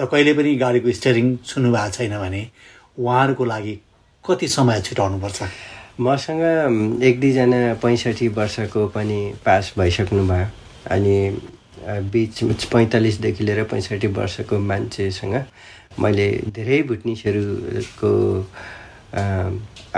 र 0.00 0.06
कहिले 0.10 0.32
पनि 0.34 0.54
गाडीको 0.56 0.92
स्टियरिङ 0.92 1.36
छुनु 1.46 1.72
भएको 1.72 1.90
छैन 1.96 2.18
भने 2.18 2.42
उहाँहरूको 2.98 3.44
लागि 3.44 3.74
कति 4.24 4.48
समय 4.48 4.80
छुटाउनुपर्छ? 4.82 5.42
मसँग 6.00 7.02
एक 7.02 7.20
दुईजना 7.20 7.60
पैँसठी 7.82 8.28
वर्षको 8.28 8.86
पनि 8.94 9.20
पास 9.46 9.72
भइसक्नु 9.78 10.26
भयो। 10.28 10.46
अनि 10.90 11.16
बिच 12.12 12.64
पैँतालिसदेखि 12.72 13.44
लिएर 13.44 13.62
पैँसठी 13.64 14.06
वर्षको 14.18 14.58
मान्छेसँग 14.58 15.34
मैले 15.98 16.28
धेरै 16.54 16.82
भुटनिसहरूको 16.88 18.12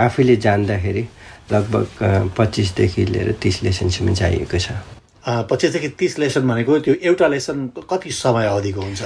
आफैले 0.05 0.35
जान्दाखेरि 0.45 1.03
लगभग 1.51 1.87
पच्चिसदेखि 2.37 3.05
लिएर 3.05 3.31
तिस 3.41 3.63
लेसनसम्म 3.63 4.13
चाहिएको 4.13 4.57
छ। 4.57 4.71
पच्चिसदेखि 5.23 5.89
तिस 5.99 6.19
लेसन 6.19 6.47
भनेको 6.47 6.79
त्यो 6.83 6.93
एउटा 6.99 7.27
लेसन 7.27 7.57
कति 7.89 8.11
समय 8.11 8.45
अवधिको 8.47 8.81
हुन्छ? 8.81 9.01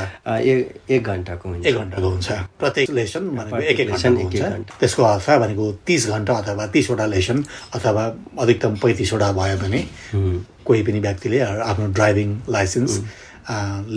एक 0.89 1.03
घन्टाको 1.03 1.49
हुन्छ। 1.49 1.65
एक 1.65 1.75
घन्टाको 1.75 2.09
हुन्छ। 2.09 2.31
प्रत्येक 2.59 2.89
लेसन 2.89 3.23
भनेको 3.37 3.57
एक 3.61 3.79
एक 3.79 3.89
घन्टा 3.93 4.09
हुन्छ। 4.09 4.79
त्यसको 4.79 5.03
अर्थ 5.03 5.29
भनेको 5.43 5.71
तिस 5.85 6.07
घन्टा 6.09 6.33
अथवा 6.33 6.65
तिसवटा 6.73 7.05
लेसन 7.05 7.43
अथवा 7.75 8.03
अधिकतम 8.41 8.75
पैँतिसवटा 8.81 9.31
भयो 9.37 9.57
भने 9.61 9.81
कोही 10.65 10.81
पनि 10.83 10.99
व्यक्तिले 11.05 11.39
आफ्नो 11.39 11.87
ड्राइभिङ 11.93 12.29
लाइसेन्स 12.49 12.93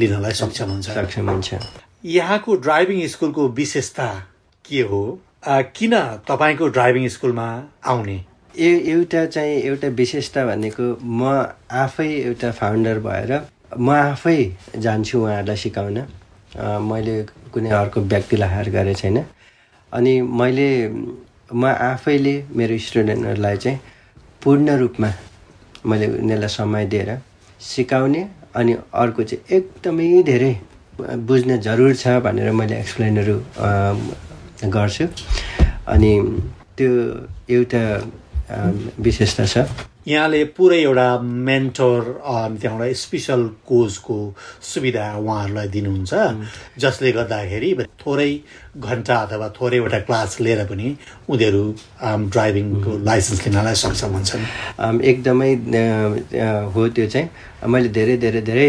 लिनलाई 0.01 0.33
सक्षम 0.43 0.69
हुन्छ। 0.71 0.89
सक्षम 0.91 1.31
हुन्छ। 1.31 1.51
यहाँको 2.05 2.55
ड्राइभिङ 2.57 3.07
स्कुलको 3.09 3.49
विशेषता 3.57 4.09
के 4.65 4.81
हो? 4.91 5.03
किन 5.49 5.95
तपाईँको 6.29 6.69
ड्राइभिङ 6.69 7.09
स्कुलमा 7.09 7.47
आउने? 7.85 8.15
ए 8.59 8.69
एउटा 8.93 9.25
चाहिँ 9.27 9.61
एउटा 9.63 9.89
विशेषता 10.01 10.45
भनेको 10.47 10.85
म 11.05 11.33
आफै 11.71 12.09
एउटा 12.09 12.51
फाउन्डर 12.61 12.99
भएर 12.99 13.33
म 13.79 13.91
आफै 13.91 14.39
जान्छु 14.77 15.19
उहाँहरूलाई 15.21 15.57
सिकाउन। 15.57 15.99
मैले 16.89 17.23
कुनै 17.53 17.71
अर्को 17.71 18.01
व्यक्तिलाई 18.01 18.49
हायर 18.49 18.71
गरेको 18.71 18.99
छैन। 19.01 19.25
अनि 19.93 20.21
मैले 20.23 20.69
म 21.53 21.67
आफैले 21.67 22.35
मेरो 22.57 22.79
स्टुडेन्टहरूलाई 22.87 23.57
चाहिँ 23.57 23.81
पूर्ण 24.45 24.77
रूपमा 24.81 25.13
मैले 25.87 26.07
उनीहरूलाई 26.17 26.49
समय 26.49 26.87
दिएर 26.87 27.19
सिकाउने 27.61 28.29
अनि 28.57 28.77
अर्को 28.95 29.23
चाहिँ 29.23 29.57
एकदमै 29.57 30.23
धेरै 30.23 30.53
बुझ्न 31.29 31.57
जरुर 31.67 31.95
छ 31.95 32.21
भनेर 32.25 32.51
मैले 32.53 32.79
एक्सप्लेनहरू 32.79 33.37
गर्छु। 34.77 35.07
अनि 35.95 36.13
त्यो 36.77 36.91
एउटा 37.57 37.85
विशेषता 38.99 39.45
छ। 39.47 39.59
यहाँले 40.09 40.45
पुरै 40.57 40.79
एउटा 40.83 41.09
मेन्टर 41.21 42.01
त्यहाँबाट 42.61 42.93
स्पेसल 42.97 43.43
कोचको 43.69 44.19
सुविधा 44.63 45.05
उहाँहरूलाई 45.17 45.69
दिनुहुन्छ। 45.69 46.13
जसले 46.81 47.13
गर्दाखेरि 47.13 47.71
थोरै 48.01 48.33
घन्टा 48.81 49.17
अथवा 49.25 49.49
थोरैवटा 49.61 49.99
क्लास 50.09 50.41
लिएर 50.41 50.65
पनि 50.71 50.97
उनीहरू 51.29 51.65
ड्राइभिङको 52.33 52.93
लाइसेन्स 53.05 53.47
लिनलाई 53.47 53.75
सक्षम 53.85 54.11
हुन्छन्। 54.17 55.01
एकदमै 55.11 55.53
हो 56.75 56.89
त्यो 56.97 57.07
चाहिँ। 57.07 57.29
मैले 57.69 57.89
धेरै 57.93 58.17
धेरै 58.17 58.41
धेरै 58.41 58.69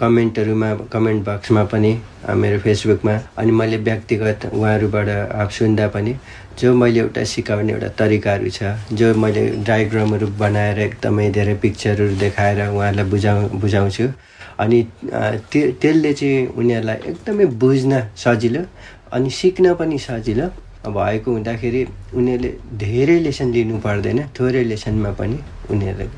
कमेन्टहरूमा 0.00 0.70
कमेन्ट 0.92 1.20
बक्समा 1.24 1.62
पनि 1.72 1.92
मेरो 2.36 2.58
फेसबुकमा 2.60 3.14
अनि 3.38 3.52
मैले 3.60 3.76
व्यक्तिगत 3.88 4.40
उहाँहरूबाट 4.52 5.08
सुन्दा 5.56 5.86
पनि 5.94 6.12
जो 6.58 6.74
मैले 6.74 7.00
एउटा 7.00 7.24
सिकाउने 7.32 7.72
एउटा 7.72 7.88
तरिकाहरू 8.00 8.50
छ 8.50 8.74
जो 8.98 9.14
मैले 9.22 9.42
डायग्रामहरू 9.68 10.26
बनाएर 10.40 10.78
एकदमै 10.88 11.30
धेरै 11.36 11.54
पिक्चरहरू 11.62 12.14
देखाएर 12.24 12.60
उहाँहरूलाई 12.68 13.06
बुझाउ 13.12 13.48
बुझाउँछु। 13.62 14.06
अनि 14.60 14.78
त्यो 15.52 15.62
त्यसले 15.80 16.12
चाहिँ 16.18 16.46
उनीहरूलाई 16.56 16.98
एकदमै 17.10 17.46
बुझ्न 17.62 17.92
सजिलो 18.16 18.62
अनि 19.12 19.30
सिक्न 19.40 19.74
पनि 19.80 19.98
सजिलो। 20.08 20.46
भएको 20.86 21.28
हुँदाखेरि 21.32 21.82
उनीहरूले 22.14 22.50
धेरै 22.78 23.18
लेसन 23.26 23.52
लिनु 23.52 23.78
पर्दैन 23.84 24.18
थोरै 24.38 24.62
लेसनमा 24.70 25.10
पनि 25.20 25.38
उनीहरूले 25.70 26.08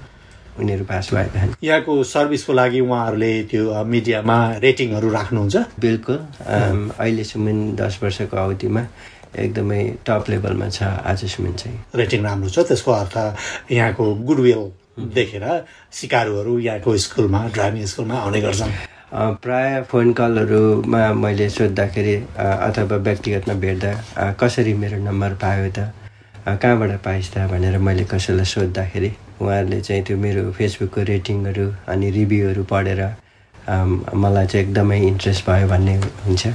उनीहरू 0.61 0.85
पास 0.85 1.11
भएका 1.14 1.40
छन् 1.40 1.54
यहाँको 1.64 1.92
सर्भिसको 2.04 2.52
लागि 2.52 2.80
उहाँहरूले 2.80 3.33
त्यो 3.50 3.85
मिडियामा 3.95 4.38
रेटिङहरू 4.64 5.09
राख्नुहुन्छ? 5.18 5.57
बिल्कुल 5.80 6.16
अहिलेसम्म 6.99 7.47
दस 7.80 7.99
वर्षको 8.02 8.37
अवधिमा 8.37 8.83
एकदमै 9.37 9.82
टप 10.06 10.25
लेभलमा 10.30 10.68
छ 10.68 10.82
आजसम्म 10.82 11.52
चाहिँ। 11.54 11.78
रेटिङ 11.94 12.23
राम्रो 12.25 12.49
छ 12.49 12.66
त्यसको 12.68 12.92
अर्थ 12.92 13.16
यहाँको 13.73 14.14
गुडविल 14.28 14.62
देखेर 15.14 15.44
सिकारुहरू 15.92 16.58
यहाँको 16.58 16.97
स्कुलमा 16.99 17.40
ड्राइभिङ 17.54 17.87
स्कुलमा 17.87 18.14
आउने 18.18 18.40
गर्छन्। 18.40 18.73
प्राय 19.42 19.82
फोन 19.90 20.12
कलहरूमा 20.12 21.02
मैले 21.14 21.49
सोद्धाखेरि 21.50 22.14
अथवा 22.38 22.97
व्यक्तिगतमा 22.97 23.54
भेट्दा 23.61 23.92
कसरी 24.40 24.75
मेरो 24.75 24.99
नम्बर 25.04 25.35
पायो 25.44 25.70
त 25.78 25.92
कहाँबाट 26.49 26.92
पाइस् 27.04 27.30
त 27.32 27.47
भनेर 27.50 27.78
मैले 27.78 28.04
कसैलाई 28.11 28.44
सोद्धाखेरि 28.47 29.11
उहाँहरूले 29.40 29.80
चाहिँ 29.80 30.02
त्यो 30.04 30.16
मेरो 30.16 30.50
फेसबुकको 30.52 31.02
रेटिङहरू 31.12 31.66
अनि 31.88 32.11
रिभ्यूहरू 32.11 32.64
पढेर 32.73 33.02
मलाई 34.14 34.47
चाहिँ 34.47 34.64
एकदमै 34.66 34.99
इन्ट्रेस्ट 35.06 35.49
भयो 35.49 35.68
भन्ने 35.68 35.94
हुन्छ। 36.26 36.47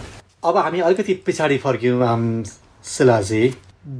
अब 0.43 0.57
हामी 0.57 0.79
अलिकति 0.79 1.13
पछाडि 1.27 1.57
फर्क्यौँ 1.57 1.99
शिलाजी 2.83 3.43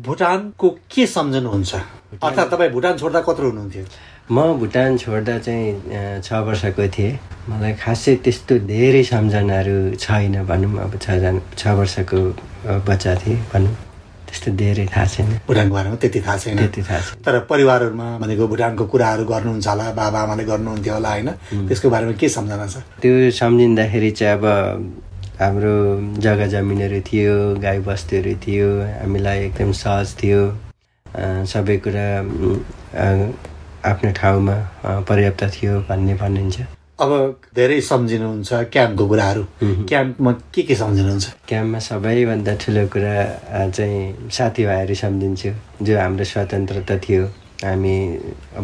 भुटानको 0.06 0.70
के 0.92 1.06
सम्झनुहुन्छ? 1.08 1.75
अर्थात् 2.24 2.52
तपाईँ 2.52 2.72
भुटान 2.72 2.98
छोड्दा 2.98 3.20
कत्रो 3.24 3.48
हुनुहुन्थ्यो? 3.50 3.84
म 4.32 4.38
भुटान 4.60 4.98
छोड्दा 4.98 5.38
चाहिँ 5.40 6.20
छ 6.20 6.34
वर्षको 6.48 6.88
थिएँ। 6.92 7.12
मलाई 7.50 7.74
खासै 7.80 8.16
त्यस्तो 8.24 8.54
धेरै 8.68 9.04
सम्झनाहरू 9.04 9.96
छैन 10.04 10.44
भनौँ 10.44 10.84
अब 10.84 10.94
छजना 11.00 11.40
छ 11.56 11.68
वर्षको 11.80 12.20
बच्चा 12.84 13.16
थिएँ 13.24 13.40
भनौँ। 13.54 13.74
त्यस्तो 14.28 14.52
धेरै 14.52 14.86
थाहा 14.92 15.06
छैन। 15.16 15.28
भुटानको 15.48 15.74
बारेमा 15.75 15.96
त्यति 16.04 16.20
थाहा 16.20 16.38
छैन। 16.44 16.58
त्यति 16.58 16.82
थाहा 16.84 17.00
छैन। 17.00 17.24
तर 17.24 17.40
परिवारहरूमा 17.48 18.08
भनेको 18.20 18.48
भुटानको 18.52 18.84
कुराहरू 18.92 19.24
गर्नुहुन्छ 19.32 19.68
होला 19.68 19.86
बाबा 19.96 20.20
आमाले 20.28 20.44
गर्नुहुन्थ्यो 20.44 20.94
होला 20.94 21.10
होइन? 21.10 21.30
त्यसको 21.72 21.88
बारेमा 21.90 22.13
के 22.20 22.30
सम्झना 22.30 22.68
छ? 22.68 22.84
त्यो 23.00 23.32
सम्झिँदाखेरि 23.32 24.12
चाहिँ 24.12 24.38
अब 24.38 24.44
हाम्रो 25.40 25.75
जग्गा 26.22 26.46
जमिनहरू 26.48 27.00
थियो 27.10 27.34
गाई 27.62 27.80
बस्तीहरू 27.88 28.34
थियो 28.46 28.68
हामीलाई 29.02 29.40
एकदम 29.46 29.72
सहज 29.82 30.13
थियो। 30.22 30.42
सबै 31.52 31.78
कुरा 31.86 32.06
आफ्नो 33.90 34.12
ठाउँमा 34.20 34.56
पर्याप्त 35.10 35.44
थियो 35.56 35.80
भन्ने 35.90 36.13
भनिन्छ। 36.22 36.58
अब 37.04 37.12
धेरै 37.56 37.80
सम्झिनुहुन्छ 37.82 38.54
क्याम्पको 38.74 39.08
कुराहरू। 39.08 39.44
क्याम्पमा 39.90 40.32
के 40.54 40.62
के 40.70 40.75
सम्झिनुहुन्छ? 40.75 41.25
क्याम्पमा 41.50 41.80
सबैभन्दा 41.90 42.54
ठुलो 42.62 42.84
कुरा 42.94 43.13
चाहिँ 43.74 44.30
साथीभाइहरू 44.38 44.96
सम्झिन्छु। 45.04 45.50
जो 45.86 45.94
हाम्रो 46.00 46.25
स्वतन्त्रता 46.32 46.98
थियो 47.06 47.24
हामी 47.66 47.98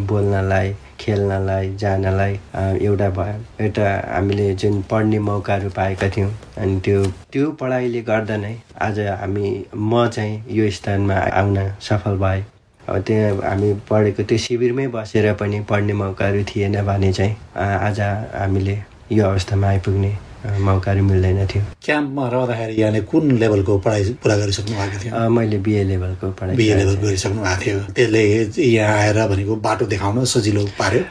बोल्नलाई 0.10 0.70
खेल्नलाई 1.00 1.76
जानलाई 1.80 2.40
एउटा 2.86 3.10
भयो 3.18 3.66
एउटा 3.66 3.88
हामीले 4.14 4.54
जुन 4.62 4.82
पढ्ने 4.92 5.20
मौकाहरू 5.20 5.70
पाएका 5.76 6.10
थियौँ। 6.16 6.32
अनि 6.58 6.80
त्यो 6.86 7.04
त्यो 7.32 7.52
पढाइले 7.62 8.02
गर्दा 8.12 8.38
नै 8.38 8.56
आज 8.82 9.00
हामी 9.00 9.48
म 9.76 10.08
चाहिँ 10.08 10.44
यो 10.58 10.70
स्थानमा 10.78 11.16
आउन 11.42 11.58
सफल 11.90 12.18
भएँ। 12.24 12.44
अब 12.90 13.02
त्यहाँ 13.08 13.34
हामी 13.50 13.74
पढेको 13.90 14.24
त्यो 14.30 14.38
शिविरमै 14.46 14.88
बसेर 14.96 15.34
पनि 15.42 15.60
पढ्ने 15.70 15.94
मौकाहरू 15.94 16.44
थिएन 16.50 16.82
भने 16.86 17.12
चाहिँ 17.14 17.36
आज 17.58 18.00
हामीले 18.00 18.78
यो 19.12 19.26
अवस्थामा 19.26 19.68
आइपुग्ने 19.68 20.12
मौकाहरू 20.40 21.04
मिल्दैन 21.04 21.46
थियो। 21.48 21.64
क्याम्पमा 21.86 22.28
रहँदाखेरि 22.30 22.74
यहाँले 22.82 23.02
कुन 23.12 23.32
लेभलको 23.40 23.78
पढाइ 23.84 24.04
पुरा 24.24 24.36
गरिसक्नु 24.38 24.76
भएको 24.76 24.98
थियो? 25.04 25.30
मैले 25.30 25.58
बिए 25.60 25.84
लेभलको 25.84 26.28
पढाइ 26.40 26.56
बिए 26.56 26.76
लेभल 26.76 26.96
गरिसक्नु 27.04 27.42
भएको 27.44 27.62
थियो। 27.62 27.80
त्यसले 27.96 28.24
यहाँ 28.66 28.98
आएर 28.98 29.28
भनेको 29.28 29.56
बाटो 29.56 29.86
देखाउन 29.86 30.26
सजिलो 30.26 30.66
पार्यो? 30.80 31.04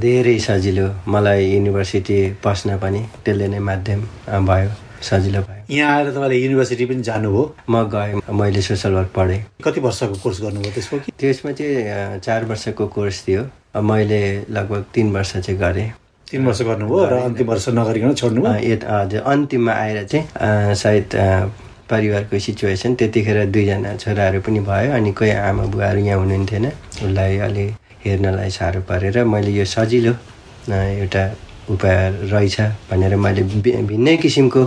धेरै 0.00 0.38
सजिलो। 0.38 0.86
मलाई 1.08 1.50
युनिभर्सिटी 1.52 2.18
पस्न 2.44 2.78
पनि 2.80 3.00
त्यसले 3.24 3.48
नै 3.48 3.58
माध्यम 3.58 4.00
भयो 4.48 4.70
सजिलो 5.02 5.40
भयो। 5.40 5.76
यहाँ 5.76 5.96
आएर 5.96 6.10
तपाईँले 6.10 6.36
युनिभर्सिटी 6.36 6.84
पनि 6.86 7.02
जानुभयो? 7.02 7.44
म 7.70 7.84
गएँ 7.92 8.20
मैले 8.32 8.62
सोसल 8.62 8.92
वर्क 8.92 9.10
पढेँ। 9.16 9.40
कति 9.64 9.80
वर्षको 9.80 10.14
कोर्स 10.22 10.40
गर्नुभयो 10.42 10.72
त्यसको? 10.74 10.96
त्यसमा 11.20 11.52
चाहिँ 11.52 12.18
चार 12.20 12.44
वर्षको 12.44 12.86
कोर्स 12.86 13.24
थियो। 13.28 13.42
मैले 13.76 14.20
लगभग 14.50 14.84
तिन 14.94 15.12
वर्ष 15.12 15.36
चाहिँ 15.36 15.58
गरेँ। 15.60 15.92
तिन 16.30 16.46
वर्ष 16.46 16.60
गर्नुभयो 16.62 17.04
र 17.10 17.14
अन्तिम 17.26 17.46
वर्ष 17.50 17.68
नगरिकन 17.74 18.14
छोड्नुभयो। 18.14 18.76
हजुर 18.86 19.20
अन्तिममा 19.32 19.72
आएर 19.72 20.04
चाहिँ 20.06 20.74
सायद 20.78 21.06
परिवारको 21.90 22.38
सिचुएसन 22.38 22.94
त्यतिखेर 22.94 23.38
दुईजना 23.50 23.94
छोराहरू 23.98 24.40
पनि 24.46 24.60
भयो 24.62 24.92
अनि 24.94 25.10
कोही 25.10 25.30
आमा 25.50 25.64
बुवाहरू 25.74 26.00
यहाँ 26.06 26.18
हुनुहुन्थेन। 26.22 26.66
उसलाई 27.02 27.38
अलि 27.50 27.66
हेर्नलाई 28.04 28.50
साह्रो 28.50 28.80
परेर 28.86 29.24
मैले 29.26 29.50
यो 29.58 29.64
सजिलो 29.74 30.14
एउटा 30.70 31.24
उपाय 31.74 31.98
रहेछ 32.30 32.60
भनेर 32.90 33.16
मैले 33.18 33.42
भिन्नै 33.90 34.16
किसिमको 34.22 34.64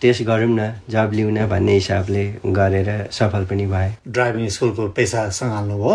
टेस्ट 0.00 0.22
गरौँ 0.28 0.52
न 0.52 0.72
जब 0.92 1.10
लिउँ 1.16 1.32
न 1.32 1.48
भन्ने 1.48 1.72
हिसाबले 1.80 2.24
गरेर 2.52 3.08
सफल 3.08 3.44
पनि 3.50 3.66
भए। 3.72 3.90
ड्राइभिङ 4.04 4.48
स्कुलको 4.52 4.88
पेसा 4.92 5.28
सङ्घाल्नुभयो 5.32 5.94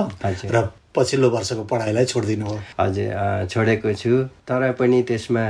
र 0.50 0.70
पछिल्लो 0.96 1.30
वर्षको 1.30 1.64
पढाइलाई 1.72 2.06
छोडिदिनु 2.06 2.46
हो। 2.46 2.58
हजुर 2.80 3.48
छोडेको 3.52 3.94
छु। 4.02 4.12
तर 4.48 4.72
पनि 4.80 5.02
त्यसमा 5.10 5.44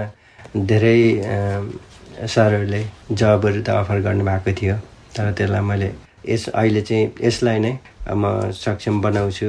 धेरै 0.69 0.99
सरहरूले 2.27 2.81
जबहरू 3.11 3.61
त 3.61 3.69
अफर 3.81 3.99
गर्नुभएको 4.07 4.51
थियो। 4.61 4.75
तर 5.15 5.31
त्यसलाई 5.37 5.61
मैले 5.69 5.89
यस 6.29 6.49
अहिले 6.49 6.81
चाहिँ 6.81 7.05
यसलाई 7.21 7.59
नै 7.59 7.73
म 8.13 8.51
सक्षम 8.53 9.01
बनाउँछु। 9.01 9.47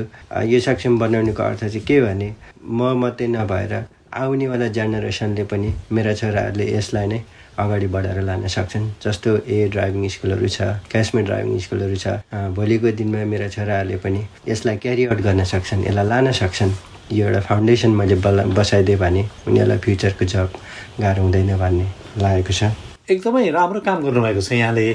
यो 0.53 0.61
सक्षम 0.61 0.99
बनाउनुको 0.99 1.43
अर्थ 1.43 1.61
चाहिँ 1.65 1.85
के 1.89 2.01
भने 2.01 2.29
म 2.65 2.97
मात्रै 3.03 3.27
नभएर 3.37 3.75
आउनेवाला 4.13 4.67
जेनेरेसनले 4.77 5.45
पनि 5.53 5.69
मेरा 5.93 6.13
छोराहरूले 6.21 6.65
यसलाई 6.77 7.07
नै 7.13 7.21
अगाडि 7.59 7.87
बढाएर 7.95 8.21
लान 8.23 8.47
सक्छन्। 8.49 8.87
जस्तो 9.05 9.31
ए 9.47 9.69
ड्राइभिङ 9.73 10.09
स्कुलहरू 10.09 10.49
छ 10.49 10.63
क्यासमेट 10.93 11.25
ड्राइभिङ 11.27 11.59
स्कुलहरू 11.59 11.97
छ 11.97 12.07
भोलिको 12.57 12.91
दिनमा 13.01 13.25
मेरा 13.33 13.49
छोराहरूले 13.55 13.97
पनि 14.05 14.21
यसलाई 14.49 14.77
क्यारी 14.85 15.05
आउट 15.07 15.21
गर्न 15.27 15.45
सक्छन् 15.53 15.85
यसलाई 15.87 16.07
लान 16.09 16.33
सक्छन्। 16.33 16.73
यो 17.13 17.27
एउटा 17.27 17.41
फाउन्डेसन 17.49 17.91
मैले 18.01 18.15
बला 18.25 18.43
बसाइदिएँ 18.57 18.99
भने 18.99 19.23
उनीहरूलाई 19.49 19.79
फ्युचरको 19.85 20.25
जब 20.25 20.49
गाह्रो 21.01 21.23
हुँदैन 21.23 21.57
भन्ने 21.59 21.87
लागेको 22.23 22.53
छ। 22.53 22.73
एकदमै 23.11 23.51
राम्रो 23.51 23.81
काम 23.85 23.99
गर्नुभएको 24.03 24.41
छ 24.41 24.53
यहाँले 24.53 24.87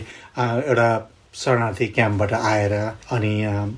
एउटा 0.71 0.87
शरणार्थी 1.33 1.87
क्याम्पबाट 1.87 2.33
आएर 2.33 2.73
अनि 3.11 3.33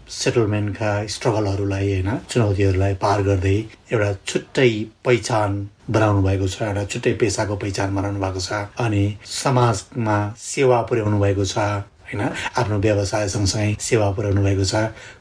सेटलमेन्टका 0.10 0.92
स्ट्रगलहरूलाई 1.08 1.92
होइन 1.92 2.18
चुनौतीहरूलाई 2.30 2.94
पार 3.02 3.22
गर्दै 3.22 3.58
एउटा 3.92 4.14
छुट्टै 4.28 4.72
पहिचान 5.06 5.68
बनाउनु 5.90 6.22
भएको 6.22 6.48
छ 6.48 6.62
एउटा 6.62 6.84
छुट्टै 6.86 7.14
पेसाको 7.14 7.56
पहिचान 7.56 7.96
बनाउनु 7.96 8.20
भएको 8.20 8.40
छ 8.40 8.66
अनि 8.80 9.04
समाजमा 9.36 10.18
सेवा 10.38 10.82
पुर्याउनु 10.82 11.20
भएको 11.20 11.46
छ 11.46 11.58
होइन 12.10 12.22
आफ्नो 12.58 12.78
व्यवसाय 12.80 13.28
सँगसँगै 13.30 13.76
सेवा 13.80 14.12
पुर्याउनु 14.12 14.42
भएको 14.44 14.64
छ। 14.66 14.76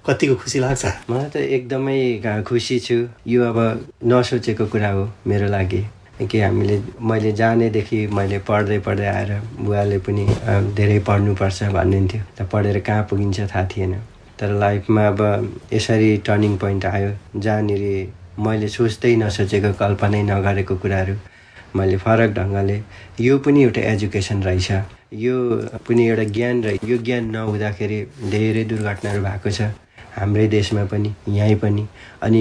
कतिको 0.06 0.34
खुसी 0.34 0.58
लाग्छ? 0.58 0.84
मलाई 1.10 1.28
त 1.28 1.36
एकदमै 1.36 2.42
खुसी 2.48 2.78
छु। 2.80 2.96
यो 3.26 3.44
अब 3.44 3.58
नसोचेको 4.04 4.66
कुरा 4.66 4.90
हो 4.90 5.08
मेरो 5.26 5.48
लागि। 5.48 5.84
कि 6.26 6.40
हामीले 6.40 6.76
मैले 7.00 7.32
जानेदेखि 7.40 8.06
मैले 8.18 8.38
पढ्दै 8.48 8.78
पढ्दै 8.86 9.06
आएर 9.06 9.30
बुवाले 9.62 9.98
पनि 10.06 10.26
धेरै 10.74 10.98
पढ्नुपर्छ 11.08 11.62
भन्नुहुन्थ्यो। 11.78 12.22
त 12.36 12.48
पढेर 12.52 12.78
कहाँ 12.86 13.02
पुगिन्छ 13.10 13.40
थाहा 13.40 13.64
थिएन। 13.70 13.94
तर 14.38 14.50
लाइफमा 14.58 15.06
अब 15.06 15.20
यसरी 15.72 16.16
टर्निङ 16.26 16.56
पोइन्ट 16.58 16.84
आयो। 16.86 17.10
जहाँनिर 17.38 17.82
मैले 18.38 18.68
सोच्दै 18.68 19.14
नसोचेको 19.22 19.72
कल्पनै 19.78 20.22
नगरेको 20.30 20.74
कुराहरू 20.82 21.14
मैले 21.76 21.96
फरक 22.02 22.30
ढङ्गले 22.38 22.76
यो 23.20 23.38
पनि 23.44 23.62
एउटा 23.62 23.80
एजुकेसन 23.92 24.42
रहेछ। 24.42 24.70
यो 25.14 25.34
पनि 25.86 26.02
एउटा 26.08 26.24
ज्ञान 26.34 26.62
रह 26.64 26.78
यो 26.90 26.96
ज्ञान 27.06 27.24
नहुँदाखेरि 27.34 27.98
धेरै 28.30 28.64
दुर्घटनाहरू 28.70 29.22
भएको 29.22 29.50
छ। 29.50 29.70
हाम्रै 30.18 30.46
देशमा 30.48 30.84
पनि 30.90 31.10
यहीँ 31.38 31.56
पनि। 31.62 31.86
अनि 32.22 32.40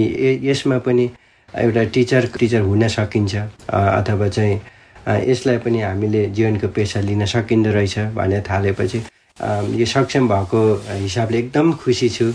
यसमा 0.50 0.78
पनि 0.86 1.10
एउटा 1.56 1.84
टिचर 1.94 2.26
टिचर 2.40 2.62
हुन 2.62 2.88
सकिन्छ। 2.88 3.36
अथवा 3.72 4.28
चाहिँ 4.28 4.60
यसलाई 5.08 5.58
पनि 5.64 5.82
हामीले 5.82 6.26
जीवनको 6.36 6.68
पेसा 6.76 7.00
लिन 7.00 7.26
सकिँदो 7.26 7.72
रहेछ 7.72 7.98
भनेर 8.16 8.44
थालेपछि 8.50 9.00
यो 9.80 9.86
सक्षम 9.86 10.28
भएको 10.28 10.62
हिसाबले 10.90 11.38
एकदम 11.40 11.74
खुसी 11.80 12.10
छु। 12.10 12.32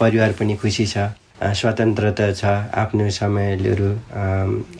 परिवार 0.00 0.32
पनि 0.38 0.56
खुसी 0.56 0.86
छ। 0.86 1.10
स्वतन्त्रता 1.38 2.32
छ। 2.34 2.44
आफ्नो 2.74 3.10
समयहरू 3.14 3.90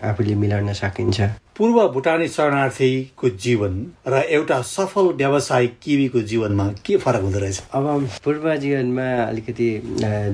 आफूले 0.03 0.35
मिलाउन 0.35 0.73
सकिन्छ। 0.75 1.21
पूर्व 1.55 1.77
भुटानी 1.95 2.29
शरणार्थीको 2.29 3.29
जीवन 3.45 3.75
र 4.07 4.23
एउटा 4.27 4.61
सफल 4.63 5.07
व्यावसायिक 5.19 5.79
किवीको 5.83 6.21
जीवनमा 6.23 6.67
के 6.87 6.97
फरक 6.97 7.23
हुँदो 7.23 7.39
रहेछ? 7.39 7.63
अब 7.75 8.09
पूर्व 8.25 8.55
जीवनमा 8.57 9.07
अलिकति 9.23 9.71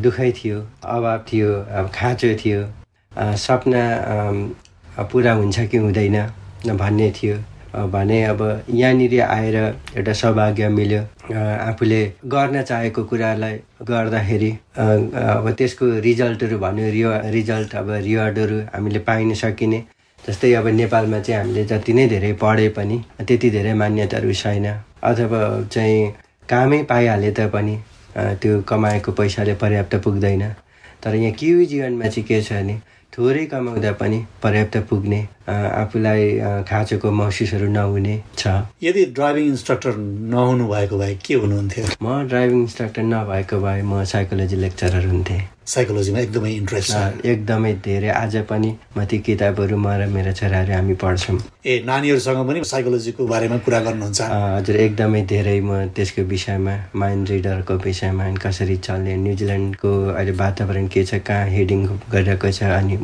दुखाइ 0.01 0.33
थियो 0.33 0.65
अभाव 0.85 1.19
थियो 1.29 1.53
अब 1.53 1.91
खाँचो 1.95 2.35
थियो। 2.45 2.65
सपना 3.19 3.83
पुरा 5.11 5.33
हुन्छ 5.33 5.61
कि 5.71 5.77
हुँदैन 5.77 6.17
भन्ने 6.77 7.11
थियो। 7.17 7.37
भने 7.75 8.23
अब 8.25 8.41
यहाँनिर 8.71 9.21
आएर 9.23 9.57
एउटा 9.97 10.13
सौभाग्य 10.13 10.69
मिल्यो। 10.69 11.01
आफूले 11.35 12.03
गर्न 12.35 12.63
चाहेको 12.63 13.03
कुरालाई 13.05 13.59
गर्दाखेरि 13.89 14.51
अब 14.79 15.51
त्यसको 15.59 15.87
रिजल्टहरू 16.01 16.59
भन्यो 16.59 16.91
रिवा 16.93 17.17
रिजल्ट 17.35 17.75
अब 17.75 17.91
रिवार्डहरू 17.91 18.61
हामीले 18.75 18.99
पाइन 19.09 19.35
सकिने। 19.35 19.83
जस्तै 20.27 20.53
अब 20.55 20.67
नेपालमा 20.79 21.19
चाहिँ 21.21 21.41
हामीले 21.41 21.65
जति 21.65 21.93
नै 21.93 22.07
धेरै 22.09 22.33
पढे 22.43 22.69
पनि 22.79 23.03
त्यति 23.27 23.51
धेरै 23.51 23.75
मान्यताहरू 23.75 24.33
छैन। 24.33 24.67
अथवा 25.03 25.41
चाहिँ 25.73 26.15
कामै 26.49 26.83
पाइहाले 26.91 27.31
तापनि 27.33 27.77
त्यो 28.17 28.63
कमाएको 28.63 29.13
पैसाले 29.13 29.55
पर्याप्त 29.59 29.95
पुग्दैन। 30.05 30.43
तर 31.03 31.15
यहाँ 31.15 31.33
किवी 31.35 31.67
जीवनमा 31.67 32.07
चाहिँ 32.07 32.27
के 32.29 32.41
छ 32.43 32.53
भने 32.53 32.81
थोरै 33.15 33.45
कमाउँदा 33.47 33.93
पनि 33.93 34.19
पर्याप्त 34.43 34.77
पुग्ने 34.89 35.21
आफूलाई 35.49 36.23
खाँचोको 36.69 37.11
महसुसहरू 37.13 37.69
नहुने 37.71 38.15
छ। 38.37 38.47
यदि 38.83 39.05
ड्राइभिङ 39.17 39.47
इन्स्ट्रक्टर 39.49 39.97
नहुनु 40.35 40.69
भएको 40.69 40.99
भए 40.99 41.15
के 41.25 41.35
हुनुहुन्थ्यो? 41.35 41.85
म 42.03 42.23
ड्राइभिङ 42.29 42.61
इन्स्ट्रक्टर 42.61 43.03
नभएको 43.03 43.57
भए 43.61 43.83
म 43.83 44.05
साइकोलोजी 44.05 44.57
लेक्चरर 44.57 45.07
हुन्थेँ। 45.07 45.43
साइकोलोजीमा 45.65 46.19
एकदमै 46.21 46.51
इन्ट्रेस्ट 46.53 46.93
छ। 46.93 47.25
एकदमै 47.25 47.73
धेरै। 47.85 48.09
आज 48.09 48.37
पनि 48.49 48.71
म 48.97 49.05
ती 49.05 49.19
किताबहरू 49.25 49.77
म 49.77 49.89
र 50.01 50.07
मेरो 50.13 50.33
छोराहरू 50.33 50.73
हामी 50.73 50.95
पढ्छौँ। 51.01 51.39
ए 51.65 51.83
नानीहरूसँग 51.89 52.41
पनि 52.49 52.65
साइकोलोजीको 52.65 53.27
बारेमा 53.27 53.59
कुरा 53.65 53.81
गर्नुहुन्छ? 53.81 54.21
हजुर 54.21 54.77
एकदमै 54.77 55.23
धेरै 55.25 55.61
म 55.61 55.89
त्यसको 55.97 56.23
विषयमा 56.29 56.75
माइन्ड 57.01 57.29
रिडरको 57.31 57.75
विषयमा 57.85 58.25
कसरी 58.45 58.77
चल्ने 58.87 59.17
न्युजिल्यान्डको 59.25 59.93
अहिले 60.13 60.33
वातावरण 60.45 60.87
के 60.93 61.05
छ 61.05 61.21
कहाँ 61.25 61.49
हेडिङ 61.57 61.81
गरिरहेको 62.13 62.51
छ 62.53 62.63
अनि 62.81 62.97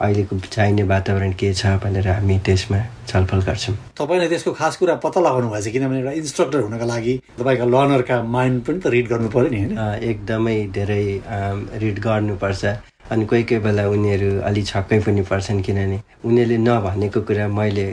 अहिलेको 0.00 0.38
चाहिने 0.48 0.82
वातावरण 0.92 1.32
के 1.40 1.52
छ 1.54 1.66
भनेर 1.84 2.08
हामी 2.08 2.38
त्यसमा 2.46 2.78
छलफल 3.08 3.40
गर्छौँ। 3.48 3.74
तपाईँले 3.98 4.28
त्यसको 4.28 4.52
खास 4.60 4.76
कुरा 4.80 4.94
पत्ता 5.04 5.20
लगाउनु 5.20 5.48
भएको 5.50 5.64
छ 5.64 5.72
किनभने 5.72 5.98
एउटा 6.00 6.12
इन्स्ट्रक्टर 6.20 6.60
हुनका 6.60 6.86
लागि 6.92 7.14
तपाईँका 7.38 7.64
लर्नरका 7.74 8.22
माइन्ड 8.36 8.62
पनि 8.64 8.78
त 8.80 8.86
रिड 8.96 9.08
गर्नु 9.12 9.28
पऱ्यो 9.34 9.50
नि 9.50 9.60
होइन? 9.60 9.78
एकदमै 10.10 10.56
धेरै 10.78 11.04
रिड 11.84 11.98
गर्नुपर्छ 12.06 12.64
अनि 13.10 13.24
कोही 13.26 13.42
कोही 13.42 13.60
बेला 13.60 13.84
उनीहरू 13.90 14.30
अलि 14.48 14.62
छक्कै 14.70 14.98
पनि 15.06 15.22
पर्छन् 15.30 15.62
किनभने 15.66 15.98
उनीहरूले 16.24 16.58
नभनेको 16.64 17.20
कुरा 17.28 17.46
मैले 17.58 17.86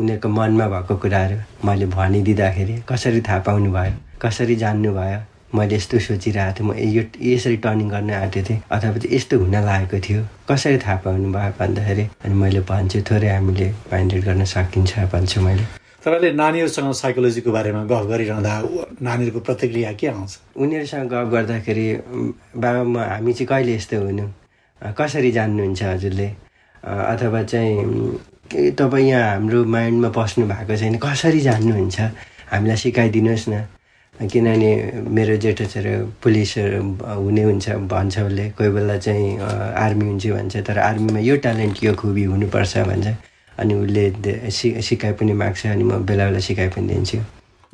उनीहरूको 0.00 0.28
मनमा 0.38 0.66
भएको 0.74 0.96
कुराहरू 1.02 1.36
मैले 1.66 1.86
भनिदिँदाखेरि 1.98 2.74
कसरी 2.88 3.20
थाहा 3.28 3.38
पाउनु 3.46 3.70
भयो 3.76 3.94
कसरी 4.22 4.56
जान्नु 4.62 4.92
भयो 4.94 5.20
मैले 5.54 5.76
यस्तो 5.76 5.98
सोचिरहेको 6.06 6.52
थिएँ 6.58 6.68
म 6.68 6.74
यो 6.96 7.02
यसरी 7.32 7.56
टर्निङ 7.64 7.88
गर्न 7.94 8.10
आँटेको 8.10 8.48
थिएँ 8.48 8.60
अथवा 8.70 8.98
चाहिँ 8.98 9.16
यस्तो 9.16 9.38
हुन 9.38 9.54
लागेको 9.54 9.98
थियो। 10.06 10.20
कसरी 10.50 10.78
थाहा 10.84 10.96
पाउनु 11.04 11.32
भयो 11.32 11.52
भन्दाखेरि 11.60 12.04
अनि 12.24 12.34
मैले 12.34 12.60
भन्छु 12.70 13.00
थोरै 13.10 13.28
हामीले 13.34 13.68
माइन्ड 13.92 14.12
रिड 14.14 14.24
गर्न 14.24 14.44
सकिन्छ 14.44 14.92
भन्छु 15.14 15.40
मैले। 15.46 15.64
तपाईँले 16.04 16.30
नानीहरूसँग 16.36 16.92
साइकोलोजीको 16.92 17.50
बारेमा 17.52 17.82
गफ 17.88 18.04
गरिरहँदा 18.12 18.52
नानीहरूको 19.08 19.40
प्रतिक्रिया 19.40 19.92
के 19.96 20.06
आउँछ? 20.12 20.32
उनीहरूसँग 20.60 21.08
गफ 21.12 21.26
गर्दाखेरि 21.32 21.86
बाबा 22.60 22.82
म 22.84 22.96
हामी 22.98 23.32
चाहिँ 23.32 23.48
कहिले 23.48 23.74
यस्तो 23.74 23.96
हुनु? 24.04 24.26
कसरी 24.98 25.30
जान्नुहुन्छ 25.32 25.82
हजुरले? 25.82 26.28
अथवा 26.84 27.42
चाहिँ 27.42 28.74
तपाईँ 28.76 29.08
यहाँ 29.08 29.30
हाम्रो 29.30 29.64
माइन्डमा 29.64 30.08
बस्नु 30.12 30.44
भएको 30.46 30.76
छैन 30.76 30.96
कसरी 31.00 31.40
जान्नुहुन्छ? 31.40 32.00
हामीलाई 32.52 32.76
सिकाइदिनुहोस् 32.76 33.48
न। 33.48 33.64
किनभने 34.22 34.70
मेरो 35.10 35.36
जेठो 35.42 35.64
छोरो 35.74 35.94
पुलिसहरू 36.22 36.80
हुने 37.24 37.42
हुन्छ 37.42 37.68
भन्छ 37.90 38.18
उसले। 38.18 38.44
कोही 38.56 38.70
बेला 38.70 38.96
चाहिँ 38.98 39.38
आर्मी 39.84 40.04
हुन्छ 40.04 40.26
भन्छ 40.26 40.56
तर 40.66 40.78
आर्मीमा 40.78 41.20
यो 41.20 41.36
ट्यालेन्ट 41.44 41.82
यो 41.84 41.94
खुबी 41.94 42.24
हुनुपर्छ 42.24 42.76
भन्छ। 42.90 43.06
अनि 43.58 43.74
उसले 43.74 44.04
सि 44.50 44.70
सिकाइ 44.82 45.12
पनि 45.18 45.32
माग्छ 45.32 45.66
अनि 45.66 45.84
म 45.84 45.98
बेला 46.06 46.24
बेला 46.28 46.40
सिकाइ 46.46 46.68
पनि 46.74 46.86
दिन्छु। 46.94 47.18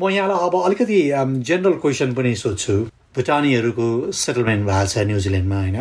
म 0.01 0.09
यहाँलाई 0.09 0.39
अब 0.49 0.55
अलिकति 0.65 0.99
जेनरल 1.45 1.75
क्वेसन 1.85 2.13
पनि 2.15 2.35
सोध्छु। 2.35 2.75
भुटानीहरूको 3.17 3.87
सेटलमेन्ट 4.13 4.63
भएको 4.67 4.87
छ 4.87 4.99
न्युजिल्यान्डमा 5.07 5.59
होइन? 5.61 5.79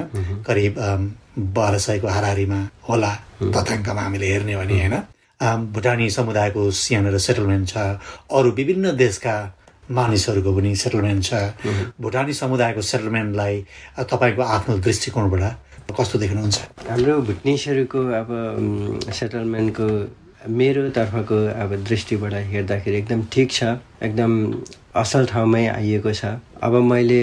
करिब 0.48 0.74
बाह्र 1.56 1.78
सयको 1.80 2.08
हाराहारीमा 2.08 2.60
होला 2.90 3.12
तथ्याङ्कमा 3.56 4.02
हामीले 4.02 4.28
हेर्ने 4.32 4.56
भने 4.60 4.76
होइन? 4.80 4.96
भुटानी 5.74 6.10
समुदायको 6.10 6.62
सानो 6.72 7.18
सेटलमेन्ट 7.18 7.68
छ। 7.70 7.78
अरू 8.38 8.52
विभिन्न 8.60 8.96
देशका 8.98 9.36
मानिसहरूको 9.90 10.52
पनि 10.56 10.76
सेटलमेन्ट 10.76 11.24
छ। 11.24 11.34
भुटानी 12.02 12.34
समुदायको 12.34 12.82
सेटलमेन्टलाई 12.82 13.56
तपाईँको 14.12 14.42
आफ्नो 14.56 14.78
दृष्टिकोणबाट 14.86 15.44
कस्तो 15.98 16.20
देख्नुहुन्छ? 16.20 16.58
हाम्रो 16.90 17.20
भुटनिसहरूको 17.28 18.00
अब 18.22 18.30
सेटलमेन्टको 19.20 19.88
मेरो 20.48 20.90
तर्फको 20.96 21.38
अब 21.64 21.76
दृष्टिबाट 21.90 22.34
हेर्दाखेरि 22.54 22.98
एकदम 22.98 23.22
ठिक 23.34 23.52
छ 23.52 23.64
एकदम 24.06 24.32
असल 24.96 25.26
ठाउँमै 25.34 25.66
आइएको 25.68 26.12
छ। 26.14 26.38
अब 26.64 26.74
मैले 26.92 27.22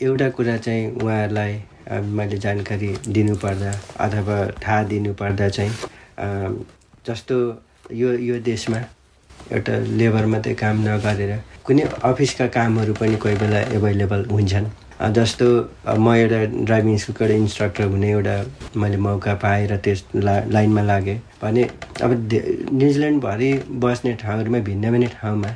एउटा 0.00 0.28
कुरा 0.36 0.56
चाहिँ 0.66 0.90
उहाँहरूलाई 0.98 1.52
मैले 1.90 2.36
जानकारी 2.38 2.88
दिनुपर्दा 3.08 3.70
अथवा 4.04 4.36
थाहा 4.62 4.82
दिनुपर्दा 4.90 5.48
चाहिँ 5.48 5.72
जस्तो 7.06 7.36
यो 7.92 8.12
यो 8.28 8.38
देशमा 8.44 8.80
एउटा 9.52 9.74
लेबर 10.00 10.26
मात्रै 10.32 10.54
काम 10.62 10.76
नगरेर 10.88 11.32
कुनै 11.64 11.82
अफिसका 12.10 12.46
कामहरू 12.56 12.92
पनि 13.00 13.16
कोही 13.22 13.36
बेला 13.42 13.60
एभाइलेबल 13.76 14.24
हुन्छन्। 14.30 14.66
जस्तो 15.16 15.46
म 16.04 16.14
एउटा 16.14 16.38
ड्राइभिङ 16.68 16.96
स्कुलको 17.02 17.24
एउटा 17.24 17.36
इन्स्ट्रक्टर 17.42 17.84
हुने 17.92 18.10
एउटा 18.10 18.34
मैले 18.80 18.96
मौका 19.06 19.34
पाएँ 19.44 19.66
र 19.70 19.76
त्यस 19.84 20.04
ला 20.14 20.34
लाइनमा 20.54 20.82
लागेँ। 20.90 21.18
भने 21.42 21.62
अब 22.04 22.10
न्युजिल्यान्डभरि 22.80 23.50
बस्ने 23.84 24.12
ठाउँहरूमा 24.22 24.58
भिन्न 24.68 24.90
भिन्न 24.92 25.06
ठाउँमा 25.16 25.50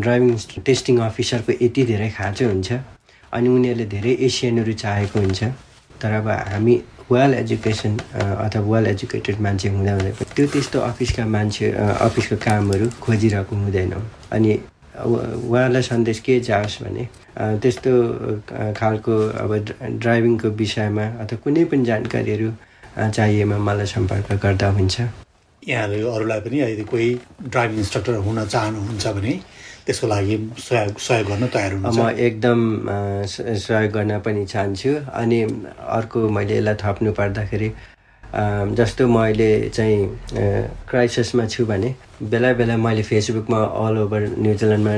ड्राइभिङ 0.00 0.36
टेस्टिङ 0.66 0.98
अफिसरको 1.10 1.52
यति 1.64 1.82
धेरै 1.90 2.08
खाँचो 2.18 2.48
हुन्छ। 2.48 2.72
अनि 3.34 3.48
उनीहरूले 3.48 3.86
धेरै 3.94 4.12
एसियनहरू 4.26 4.72
चाहेको 4.82 5.18
हुन्छ। 5.20 5.42
तर 6.02 6.12
अब 6.20 6.28
हामी 6.28 6.74
वेल 7.12 7.34
एजुकेसन 7.34 7.96
अथवा 8.18 8.62
वेल 8.72 8.86
एजुकेटेड 8.86 9.40
मान्छे 9.40 9.68
हुँदा 9.68 9.92
हुँदै 9.94 10.12
पनि 10.18 10.34
त्यो 10.36 10.46
त्यस्तो 10.52 10.80
अफिसका 10.80 11.24
मान्छे 11.26 11.70
अफिसको 12.06 12.36
कामहरू 12.44 12.86
खोजिरहेको 13.02 13.56
हुँदैनौँ। 13.56 14.02
अनि 14.32 14.52
उहाँलाई 14.94 15.82
सन्देश 15.82 16.18
के 16.26 16.38
जाओस् 16.48 16.82
भने 16.82 17.04
त्यस्तो 17.62 17.92
खालको 18.78 19.14
अब 19.42 19.50
ड्रा- 19.66 19.90
ड्राइभिङको 20.00 20.48
विषयमा 20.62 21.04
अथवा 21.22 21.36
कुनै 21.44 21.64
पनि 21.70 21.84
जानकारीहरू 21.84 22.48
चाहिएमा 22.98 23.58
मलाई 23.58 23.86
सम्पर्क 23.94 24.32
गर्दा 24.42 24.68
हुन्छ। 24.78 24.96
यहाँले 25.68 26.00
अरूलाई 26.14 26.40
पनि 26.46 26.60
यदि 26.60 26.84
कोही 26.92 27.08
ड्राइभिङ 27.52 27.78
इन्स्ट्रक्टर 27.78 28.14
हुन 28.26 28.44
चाहनुहुन्छ 28.44 29.06
भने 29.16 29.34
त्यसको 29.86 30.06
लागि 30.06 30.36
सहयोग 30.66 30.98
सहयोग 31.06 31.26
गर्न 31.28 31.46
तयार 31.54 31.74
म 31.74 31.86
हुनुहुन्छ 31.86 32.20
एकदम 32.26 32.60
सहयोग 33.64 33.90
गर्न 33.96 34.18
पनि 34.26 34.44
चाहन्छु। 34.52 34.92
अनि 35.20 35.40
अर्को 35.98 36.28
मैले 36.36 36.56
यसलाई 36.56 36.74
थप्नु 36.84 37.12
पर्दाखेरि 37.20 37.68
जस्तो 38.78 39.06
म 39.08 39.16
अहिले 39.22 39.48
चाहिँ 39.76 39.98
क्राइसिसमा 40.90 41.46
छु 41.54 41.64
भने 41.66 41.94
बेला 42.32 42.52
बेला 42.60 42.76
मैले 42.76 43.02
फेसबुकमा 43.10 43.60
अल 43.84 43.98
ओभर 44.04 44.22
न्युजिल्यान्डमा 44.38 44.94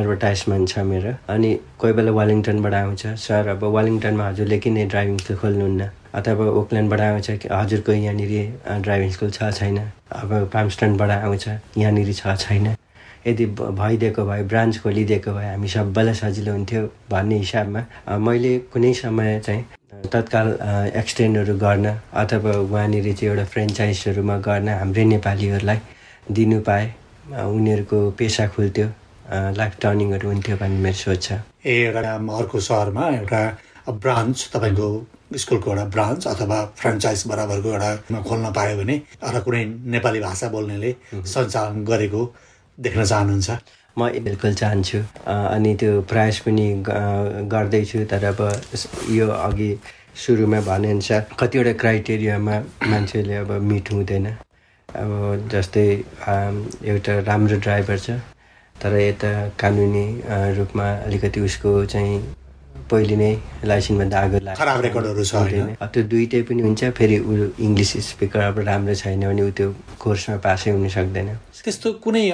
एडभर्टाइजमेन्ट 0.00 0.68
छ 0.68 0.78
मेरो। 0.92 1.12
अनि 1.34 1.50
कोही 1.80 1.92
बेला 1.98 2.12
वालिङटनबाट 2.20 2.74
आउँछ। 2.74 3.06
सर 3.26 3.48
अब 3.56 3.64
वालिङटनमा 3.76 4.28
हजुरले 4.28 4.58
किन 4.64 4.86
ड्राइभिङ 4.88 5.16
स्कुल 5.18 5.36
खोल्नुहुन्न? 5.42 5.90
अथवा 6.14 6.44
ओकल्यान्डबाट 6.60 7.00
आउँछ 7.00 7.30
हजुरको 7.52 7.92
यहाँनिर 7.92 8.82
ड्राइभिङ 8.84 9.10
स्कुल 9.16 9.30
छ 9.30 9.50
छैन? 9.58 9.78
अब 10.10 10.50
पाम्स्टनबाट 10.52 11.10
आउँछ। 11.10 11.48
यहाँनिर 11.78 12.12
छ 12.12 12.36
छैन। 12.38 12.74
यदि 13.26 13.46
भइदिएको 13.56 14.24
भए 14.24 14.42
ब्रान्च 14.50 14.78
खोलिदिएको 14.82 15.32
भए 15.34 15.46
हामी 15.46 15.68
सबैलाई 15.68 16.14
सजिलो 16.14 16.52
हुन्थ्यो 16.52 16.82
भन्ने 17.10 17.36
हिसाबमा 17.38 18.16
मैले 18.26 18.52
कुनै 18.72 18.92
समय 18.94 19.40
चाहिँ 19.46 19.64
तत्काल 20.12 20.48
एक्सटेन्डहरू 20.94 21.54
गर्न 21.58 21.86
अथवा 22.22 22.52
वहाँनिर 22.70 23.12
चाहिँ 23.12 23.30
एउटा 23.30 23.44
फ्रेन्चाइजहरूमा 23.54 24.36
गर्न 24.46 24.68
हाम्रै 24.68 25.04
नेपालीहरूलाई 25.04 25.78
दिनु 26.30 26.60
पाए 26.68 26.86
उनीहरूको 27.26 27.98
पेसा 28.18 28.46
खुल्थ्यो 28.54 28.88
लाइफ 29.58 29.74
टर्निङहरू 29.82 30.28
हुन्थ्यो 30.30 30.56
भन्ने 30.56 30.78
मेरो 30.86 30.98
सोच 31.02 31.22
छ। 31.22 31.32
ए 31.66 31.74
एउटा 31.90 32.14
अर्को 32.38 32.60
सहरमा 32.62 33.08
एउटा 33.18 33.42
ब्रान्च 34.02 34.50
तपाईँको 34.54 34.88
स्कुलको 35.34 35.70
एउटा 35.70 35.84
ब्रान्च 35.94 36.26
अथवा 36.26 36.58
फ्रेन्चाइज 36.78 37.24
बराबरको 37.28 37.68
एउटा 37.72 38.20
खोल्न 38.28 38.52
पायो 38.58 38.76
भने 38.78 39.00
अथवा 39.22 39.40
कुनै 39.46 39.64
नेपाली 39.94 40.20
भाषा 40.20 40.48
बोल्नेले 40.54 40.94
सञ्चालन 41.14 41.84
गरेको 41.84 42.22
देख्न 42.78 43.04
चाहनुहुन्छ। 43.04 43.50
म 43.98 44.08
बिल्कुल 44.24 44.54
चाहन्छु। 44.54 44.98
अनि 45.26 45.74
त्यो 45.80 46.00
प्रयास 46.10 46.38
पनि 46.46 46.66
गर्दैछु 47.52 48.04
तर 48.10 48.24
अब 48.24 48.40
यो 49.10 49.28
अघि 49.28 49.70
सुरुमा 50.22 50.60
भनेअनुसार 50.68 51.26
कतिवटा 51.40 51.72
क्राइटेरियामा 51.82 52.56
मान्छेले 52.90 53.34
अब 53.36 53.50
मिट 53.68 53.92
हुँदैन। 53.92 54.26
अब 54.88 55.48
जस्तै 55.52 55.88
एउटा 56.92 57.18
राम्रो 57.28 57.56
ड्राइभर 57.66 57.98
छ 57.98 58.10
तर 58.76 58.98
यता 59.00 59.32
कानुनी 59.60 60.06
रूपमा 60.56 60.90
अलिकति 61.06 61.40
उसको 61.40 61.72
चाहिँ 61.92 62.16
पहिले 62.90 63.16
नै 63.16 63.32
लाइसेन्समा 63.70 64.04
दागो 64.14 64.38
लाग्छ 64.46 64.58
खराब 64.60 64.80
रेकर्डहरू 64.86 65.24
छ, 65.24 65.34
त्यो 65.92 66.02
दुइटै 66.12 66.40
पनि 66.48 66.60
हुन्छ 66.66 66.82
फेरि 66.98 67.16
ऊ 67.18 67.32
इङ्ग्लिस 67.66 67.92
स्पिकर 68.08 68.40
अब 68.50 68.58
राम्रो 68.68 68.94
छैन 69.02 69.22
भने 69.26 69.42
ऊ 69.42 69.50
त्यो 69.58 69.68
कोर्समा 70.00 70.36
पासै 70.46 70.70
हुन 70.70 70.88
सक्दैन। 70.96 71.28
त्यस्तो 71.66 71.88
कुनै 72.04 72.24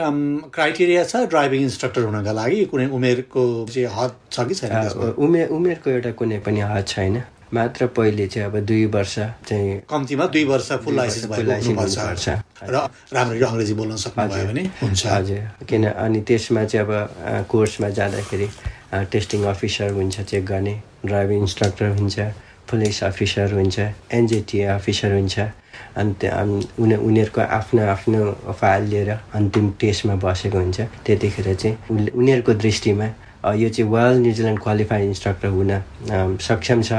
क्राइटेरिया 0.55 1.02
छ 1.11 1.24
ड्राइभिङ 1.33 1.61
इन्स्ट्रक्टर 1.68 2.02
हुनका 2.09 2.33
लागि? 2.40 2.64
कुनै 2.72 2.87
उमेरको 2.96 3.42
चाहिँ 3.72 3.88
हद 3.96 4.12
छ 4.33 4.37
कि 4.48 4.55
छैन 4.61 5.16
उमेर 5.16 5.46
उमेरको 5.57 5.88
एउटा 5.90 6.11
कुनै 6.20 6.38
पनि 6.44 6.61
हद 6.61 6.85
छैन। 6.87 7.16
मात्र 7.52 7.87
पहिले 7.96 8.26
चाहिँ 8.33 8.48
अब 8.48 8.57
दुई 8.64 8.85
वर्ष 8.92 9.14
चाहिँ 9.48 9.72
कम्तीमा 9.88 10.26
दुई 10.33 10.44
वर्ष 10.52 10.68
फुल 10.85 10.94
लाइसेन्स 10.96 11.68
हुनुपर्छ। 11.68 12.28
र 12.64 12.76
राम्ररी 13.12 13.44
अङ्ग्रेजी 13.44 13.74
बोल्न 13.81 13.96
सक्नुभयो 14.05 14.44
भने 14.48 14.62
हुन्छ। 14.81 15.07
हजुर। 15.07 15.40
किन 15.68 15.85
अनि 15.92 16.20
त्यसमा 16.28 16.64
चाहिँ 16.64 16.87
अब 16.87 17.44
कोर्समा 17.52 17.88
जाँदाखेरि 17.92 18.48
टेस्टिङ 18.92 19.44
अफिसर 19.55 19.90
हुन्छ 19.92 20.20
चेक 20.20 20.44
गर्ने। 20.46 20.74
ड्राइभिङ 21.07 21.38
इन्स्ट्रक्टर 21.40 21.88
हुन्छ 21.98 22.18
पुलिस 22.70 23.02
अफिसर 23.05 23.52
हुन्छ 23.55 23.78
एनजेटिए 24.12 24.64
अफिसर 24.76 25.12
हुन्छ। 25.12 25.38
अनि 25.96 26.28
उनी 26.83 26.94
उनीहरूको 26.94 27.40
आफ्नो 27.40 27.83
आफ्नो 27.94 28.20
फाइल 28.61 28.85
लिएर 28.92 29.11
अन्तिम 29.35 29.70
टेस्टमा 29.81 30.14
बसेको 30.24 30.59
हुन्छ। 30.59 30.81
त्यतिखेर 31.07 31.55
चाहिँ 31.55 31.76
उनीहरूको 32.16 32.52
दृष्टिमा 32.64 33.07
यो 33.59 33.68
चाहिँ 33.68 33.90
वेल 33.90 34.16
न्युजिल्यान्ड 34.22 34.61
क्वालिफाइड 34.62 35.02
इन्स्ट्रक्टर 35.05 35.48
हुन 35.48 35.70
सक्षम 36.40 36.83
छ। 36.83 36.92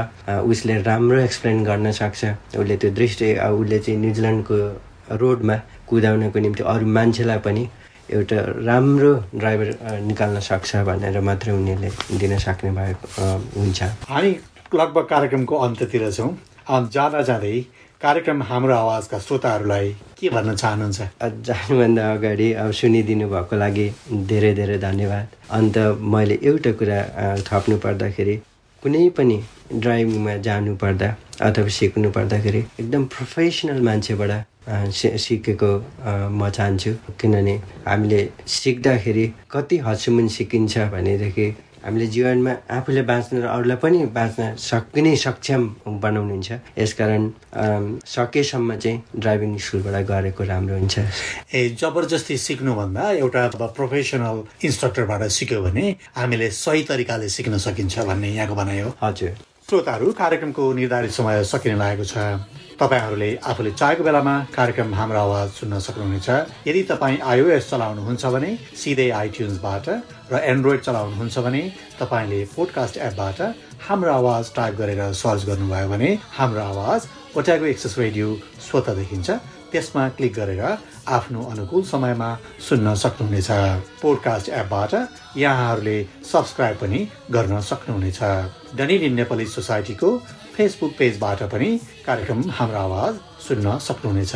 उसले 0.50 0.74
राम्रो 0.82 1.18
एक्सप्लेन 1.20 1.64
गर्न 1.64 1.92
सक्छ। 1.92 2.24
उसले 2.58 2.76
त्यो 2.76 2.90
दृष्टि 3.00 3.32
उसले 3.34 3.78
चाहिँ 3.78 4.00
न्युजिल्यान्डको 4.00 4.58
रोडमा 5.20 5.56
कुदाउनको 5.88 6.38
निम्ति 6.38 6.62
अरू 6.62 6.86
मान्छेलाई 6.86 7.38
पनि 7.46 7.64
एउटा 8.10 8.36
राम्रो 8.68 9.12
ड्राइभर 9.38 9.68
निकाल्न 10.08 10.40
सक्छ 10.48 10.76
भनेर 10.88 11.20
मात्रै 11.28 11.52
उनीहरूले 11.52 11.90
दिन 12.18 12.36
सक्ने 12.38 12.70
भएको 12.78 13.06
अ, 13.22 13.26
हुन्छ। 13.56 13.82
हामी 14.08 14.30
लगभग 14.74 15.04
कार्यक्रमको 15.14 15.56
अन्त्यतिर 15.66 16.10
छौँ। 16.12 16.30
जाँदा 16.94 17.20
जाँदै 17.30 17.54
कार्यक्रम 18.00 18.42
हाम्रो 18.42 18.74
आवाजका 18.74 19.18
श्रोताहरूलाई 19.26 19.88
के 20.18 20.28
भन्न 20.30 20.54
चाहनुहुन्छ? 20.54 21.00
जानुभन्दा 21.48 22.04
अगाडि 22.12 22.52
अब 22.62 22.70
सुनिदिनु 22.80 23.28
भएको 23.28 23.56
लागि 23.56 23.86
धेरै 24.30 24.52
धेरै 24.54 24.78
धन्यवाद। 24.78 25.26
अन्त 25.58 25.76
मैले 26.14 26.38
एउटा 26.50 26.72
कुरा 26.80 26.98
थप्नु 27.48 27.76
पर्दाखेरि 27.84 28.36
कुनै 28.82 29.08
पनि 29.16 29.36
ड्राइभिङमा 29.84 30.36
जानु 30.46 30.74
पर्दा 30.82 31.08
अथवा 31.48 31.68
सिक्नु 31.78 32.10
पर्दाखेरि 32.16 32.58
एकदम 32.80 33.04
प्रोफेसनल 33.14 33.80
मान्छेबाट 33.88 34.30
सिकेको 34.66 35.72
म 36.30 36.48
चाहन्छु। 36.48 36.92
किनभने 37.20 37.54
हामीले 37.88 38.20
सिक्दाखेरि 38.46 39.26
कति 39.52 39.76
हदसम्म 39.86 40.26
सिकिन्छ 40.36 40.78
भनेदेखि 40.94 41.46
हामीले 41.84 42.06
जीवनमा 42.08 42.52
आफूले 42.72 43.02
बाँच्न 43.04 43.44
र 43.44 43.46
अरूलाई 43.46 43.76
पनि 43.76 43.98
बाँच्न 44.16 44.56
सक्ने 44.56 45.12
सक्षम 45.20 45.62
बनाउनुहुन्छ। 46.00 46.80
यसकारण 46.80 47.22
सकेसम्म 48.08 48.76
चाहिँ 48.80 49.20
ड्राइभिङ 49.20 49.56
स्कुलबाट 49.60 50.04
गरेको 50.08 50.44
राम्रो 50.48 50.76
हुन्छ। 50.80 50.98
ए 51.52 51.76
जबरजस्ती 51.76 52.36
सिक्नुभन्दा 52.40 53.04
एउटा 53.20 53.44
अब 53.44 53.62
प्रोफेसनल 53.76 54.64
इन्स्ट्रक्टरबाट 54.64 55.22
सिक्यो 55.28 55.60
भने 55.62 55.84
हामीले 56.16 56.48
सही 56.56 56.82
तरिकाले 56.88 57.28
सिक्न 57.28 57.58
सकिन्छ 57.60 57.98
भन्ने 58.08 58.32
यहाँको 58.32 58.54
भनाइ 58.56 58.80
हो। 58.80 58.90
हजुर। 59.04 59.36
श्रोताहरू 59.68 60.12
कार्यक्रमको 60.12 60.72
निर्धारित 60.72 61.10
समय 61.12 61.44
सकिन 61.44 61.76
लागेको 61.76 62.04
छ। 62.04 62.16
तपाईँहरूले 62.80 63.30
आफूले 63.50 63.70
चाहेको 63.70 64.02
बेलामा 64.04 64.34
कार्यक्रम 64.54 64.94
हाम्रो 64.94 65.18
आवाज 65.18 65.48
सुन्न 65.58 65.78
सक्नुहुनेछ। 65.78 66.28
यदि 66.66 66.82
तपाईँ 66.90 67.18
आइओएस 67.22 67.70
चलाउनुहुन्छ 67.70 68.24
भने 68.34 68.50
सिधै 68.82 69.08
आइट्युन्सबाट 69.10 69.86
र 70.32 70.34
एन्ड्रोइड 70.52 70.80
चलाउनुहुन्छ 70.80 71.38
भने 71.38 71.62
तपाईँले 72.00 72.40
पोडकास्ट 72.56 72.96
एपबाट 73.08 73.38
हाम्रो 73.86 74.12
आवाज 74.12 74.44
टाइप 74.54 74.74
गरेर 74.74 75.02
सर्च 75.14 75.44
गर्नुभयो 75.46 75.88
भने 75.88 76.10
हाम्रो 76.36 76.62
आवाज 76.62 77.00
ओट्यागो 77.36 77.64
एक्सेस 77.64 77.94
रेडियो 77.98 78.28
स्वतः 78.68 78.94
देखिन्छ। 78.94 79.30
त्यसमा 79.70 80.08
क्लिक 80.16 80.32
गरेर 80.34 80.62
आफ्नो 81.08 81.40
अनुकूल 81.52 81.82
समयमा 81.82 82.30
सुन्न 82.68 82.94
सक्नुहुनेछ। 82.94 83.50
पोडकास्ट 84.02 84.48
एपबाट 84.48 84.92
यहाँहरूले 85.36 85.98
सब्सक्राइब 86.32 86.76
पनि 86.82 87.00
गर्न 87.30 87.60
सक्नुहुनेछ। 87.60 88.20
डनिड 88.78 89.02
नेपाली 89.12 89.46
सोसाइटीको 89.46 90.10
फेसबुक 90.54 90.92
पेजबाट 90.98 91.42
पनि 91.52 91.68
कार्यक्रम 92.06 92.40
हाम्रो 92.58 92.78
आवाज 92.78 93.14
सुन्न 93.46 93.78
सक्नुहुनेछ। 93.86 94.34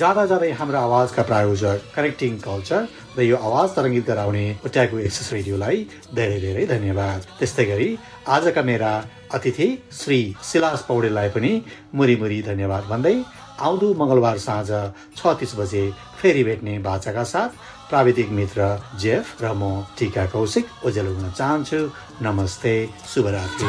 जाँदा 0.00 0.24
जाँदै 0.26 0.50
हाम्रो 0.60 0.78
आवाजका 0.78 1.22
प्रायोजक 1.30 1.78
कनेक्टिङ 1.96 2.32
कल्चर 2.42 2.82
र 3.16 3.22
यो 3.22 3.36
आवाज 3.38 3.68
तरङ्गित 3.76 4.04
गराउने 4.06 4.44
ओट्याको 4.66 4.98
एक्सेस 5.06 5.32
रेडियोलाई 5.32 5.76
धेरै 6.14 6.38
धेरै 6.40 6.64
धन्यवाद। 6.74 7.18
त्यस्तै 7.38 7.64
गरी 7.70 7.88
आजका 8.34 8.62
मेरा 8.70 8.92
अतिथि 9.36 9.68
श्री 10.00 10.18
सिलास 10.42 10.84
पौडेललाई 10.88 11.28
पनि 11.36 11.52
मुरी 11.94 12.16
मुरी 12.22 12.42
धन्यवाद 12.50 12.84
भन्दै 12.90 13.16
आउँदो 13.60 13.88
मङ्गलबार 14.00 14.38
साँझ 14.46 14.70
छ 15.16 15.38
तिस 15.40 15.54
बजे 15.54 15.84
फेरि 16.18 16.42
भेट्ने 16.44 16.78
बाचाका 16.82 17.24
साथ 17.32 17.50
प्राविधिक 17.90 18.28
मित्र 18.30 18.60
जेफ 19.02 19.42
र 19.42 19.52
म 19.58 19.62
टिका 19.98 20.24
कौशिक 20.30 20.66
ओजेलो 20.86 21.10
हुन 21.14 21.26
चाहन्छु। 21.34 21.80
नमस्ते 22.22 22.74
शुभरात्रि। 23.10 23.68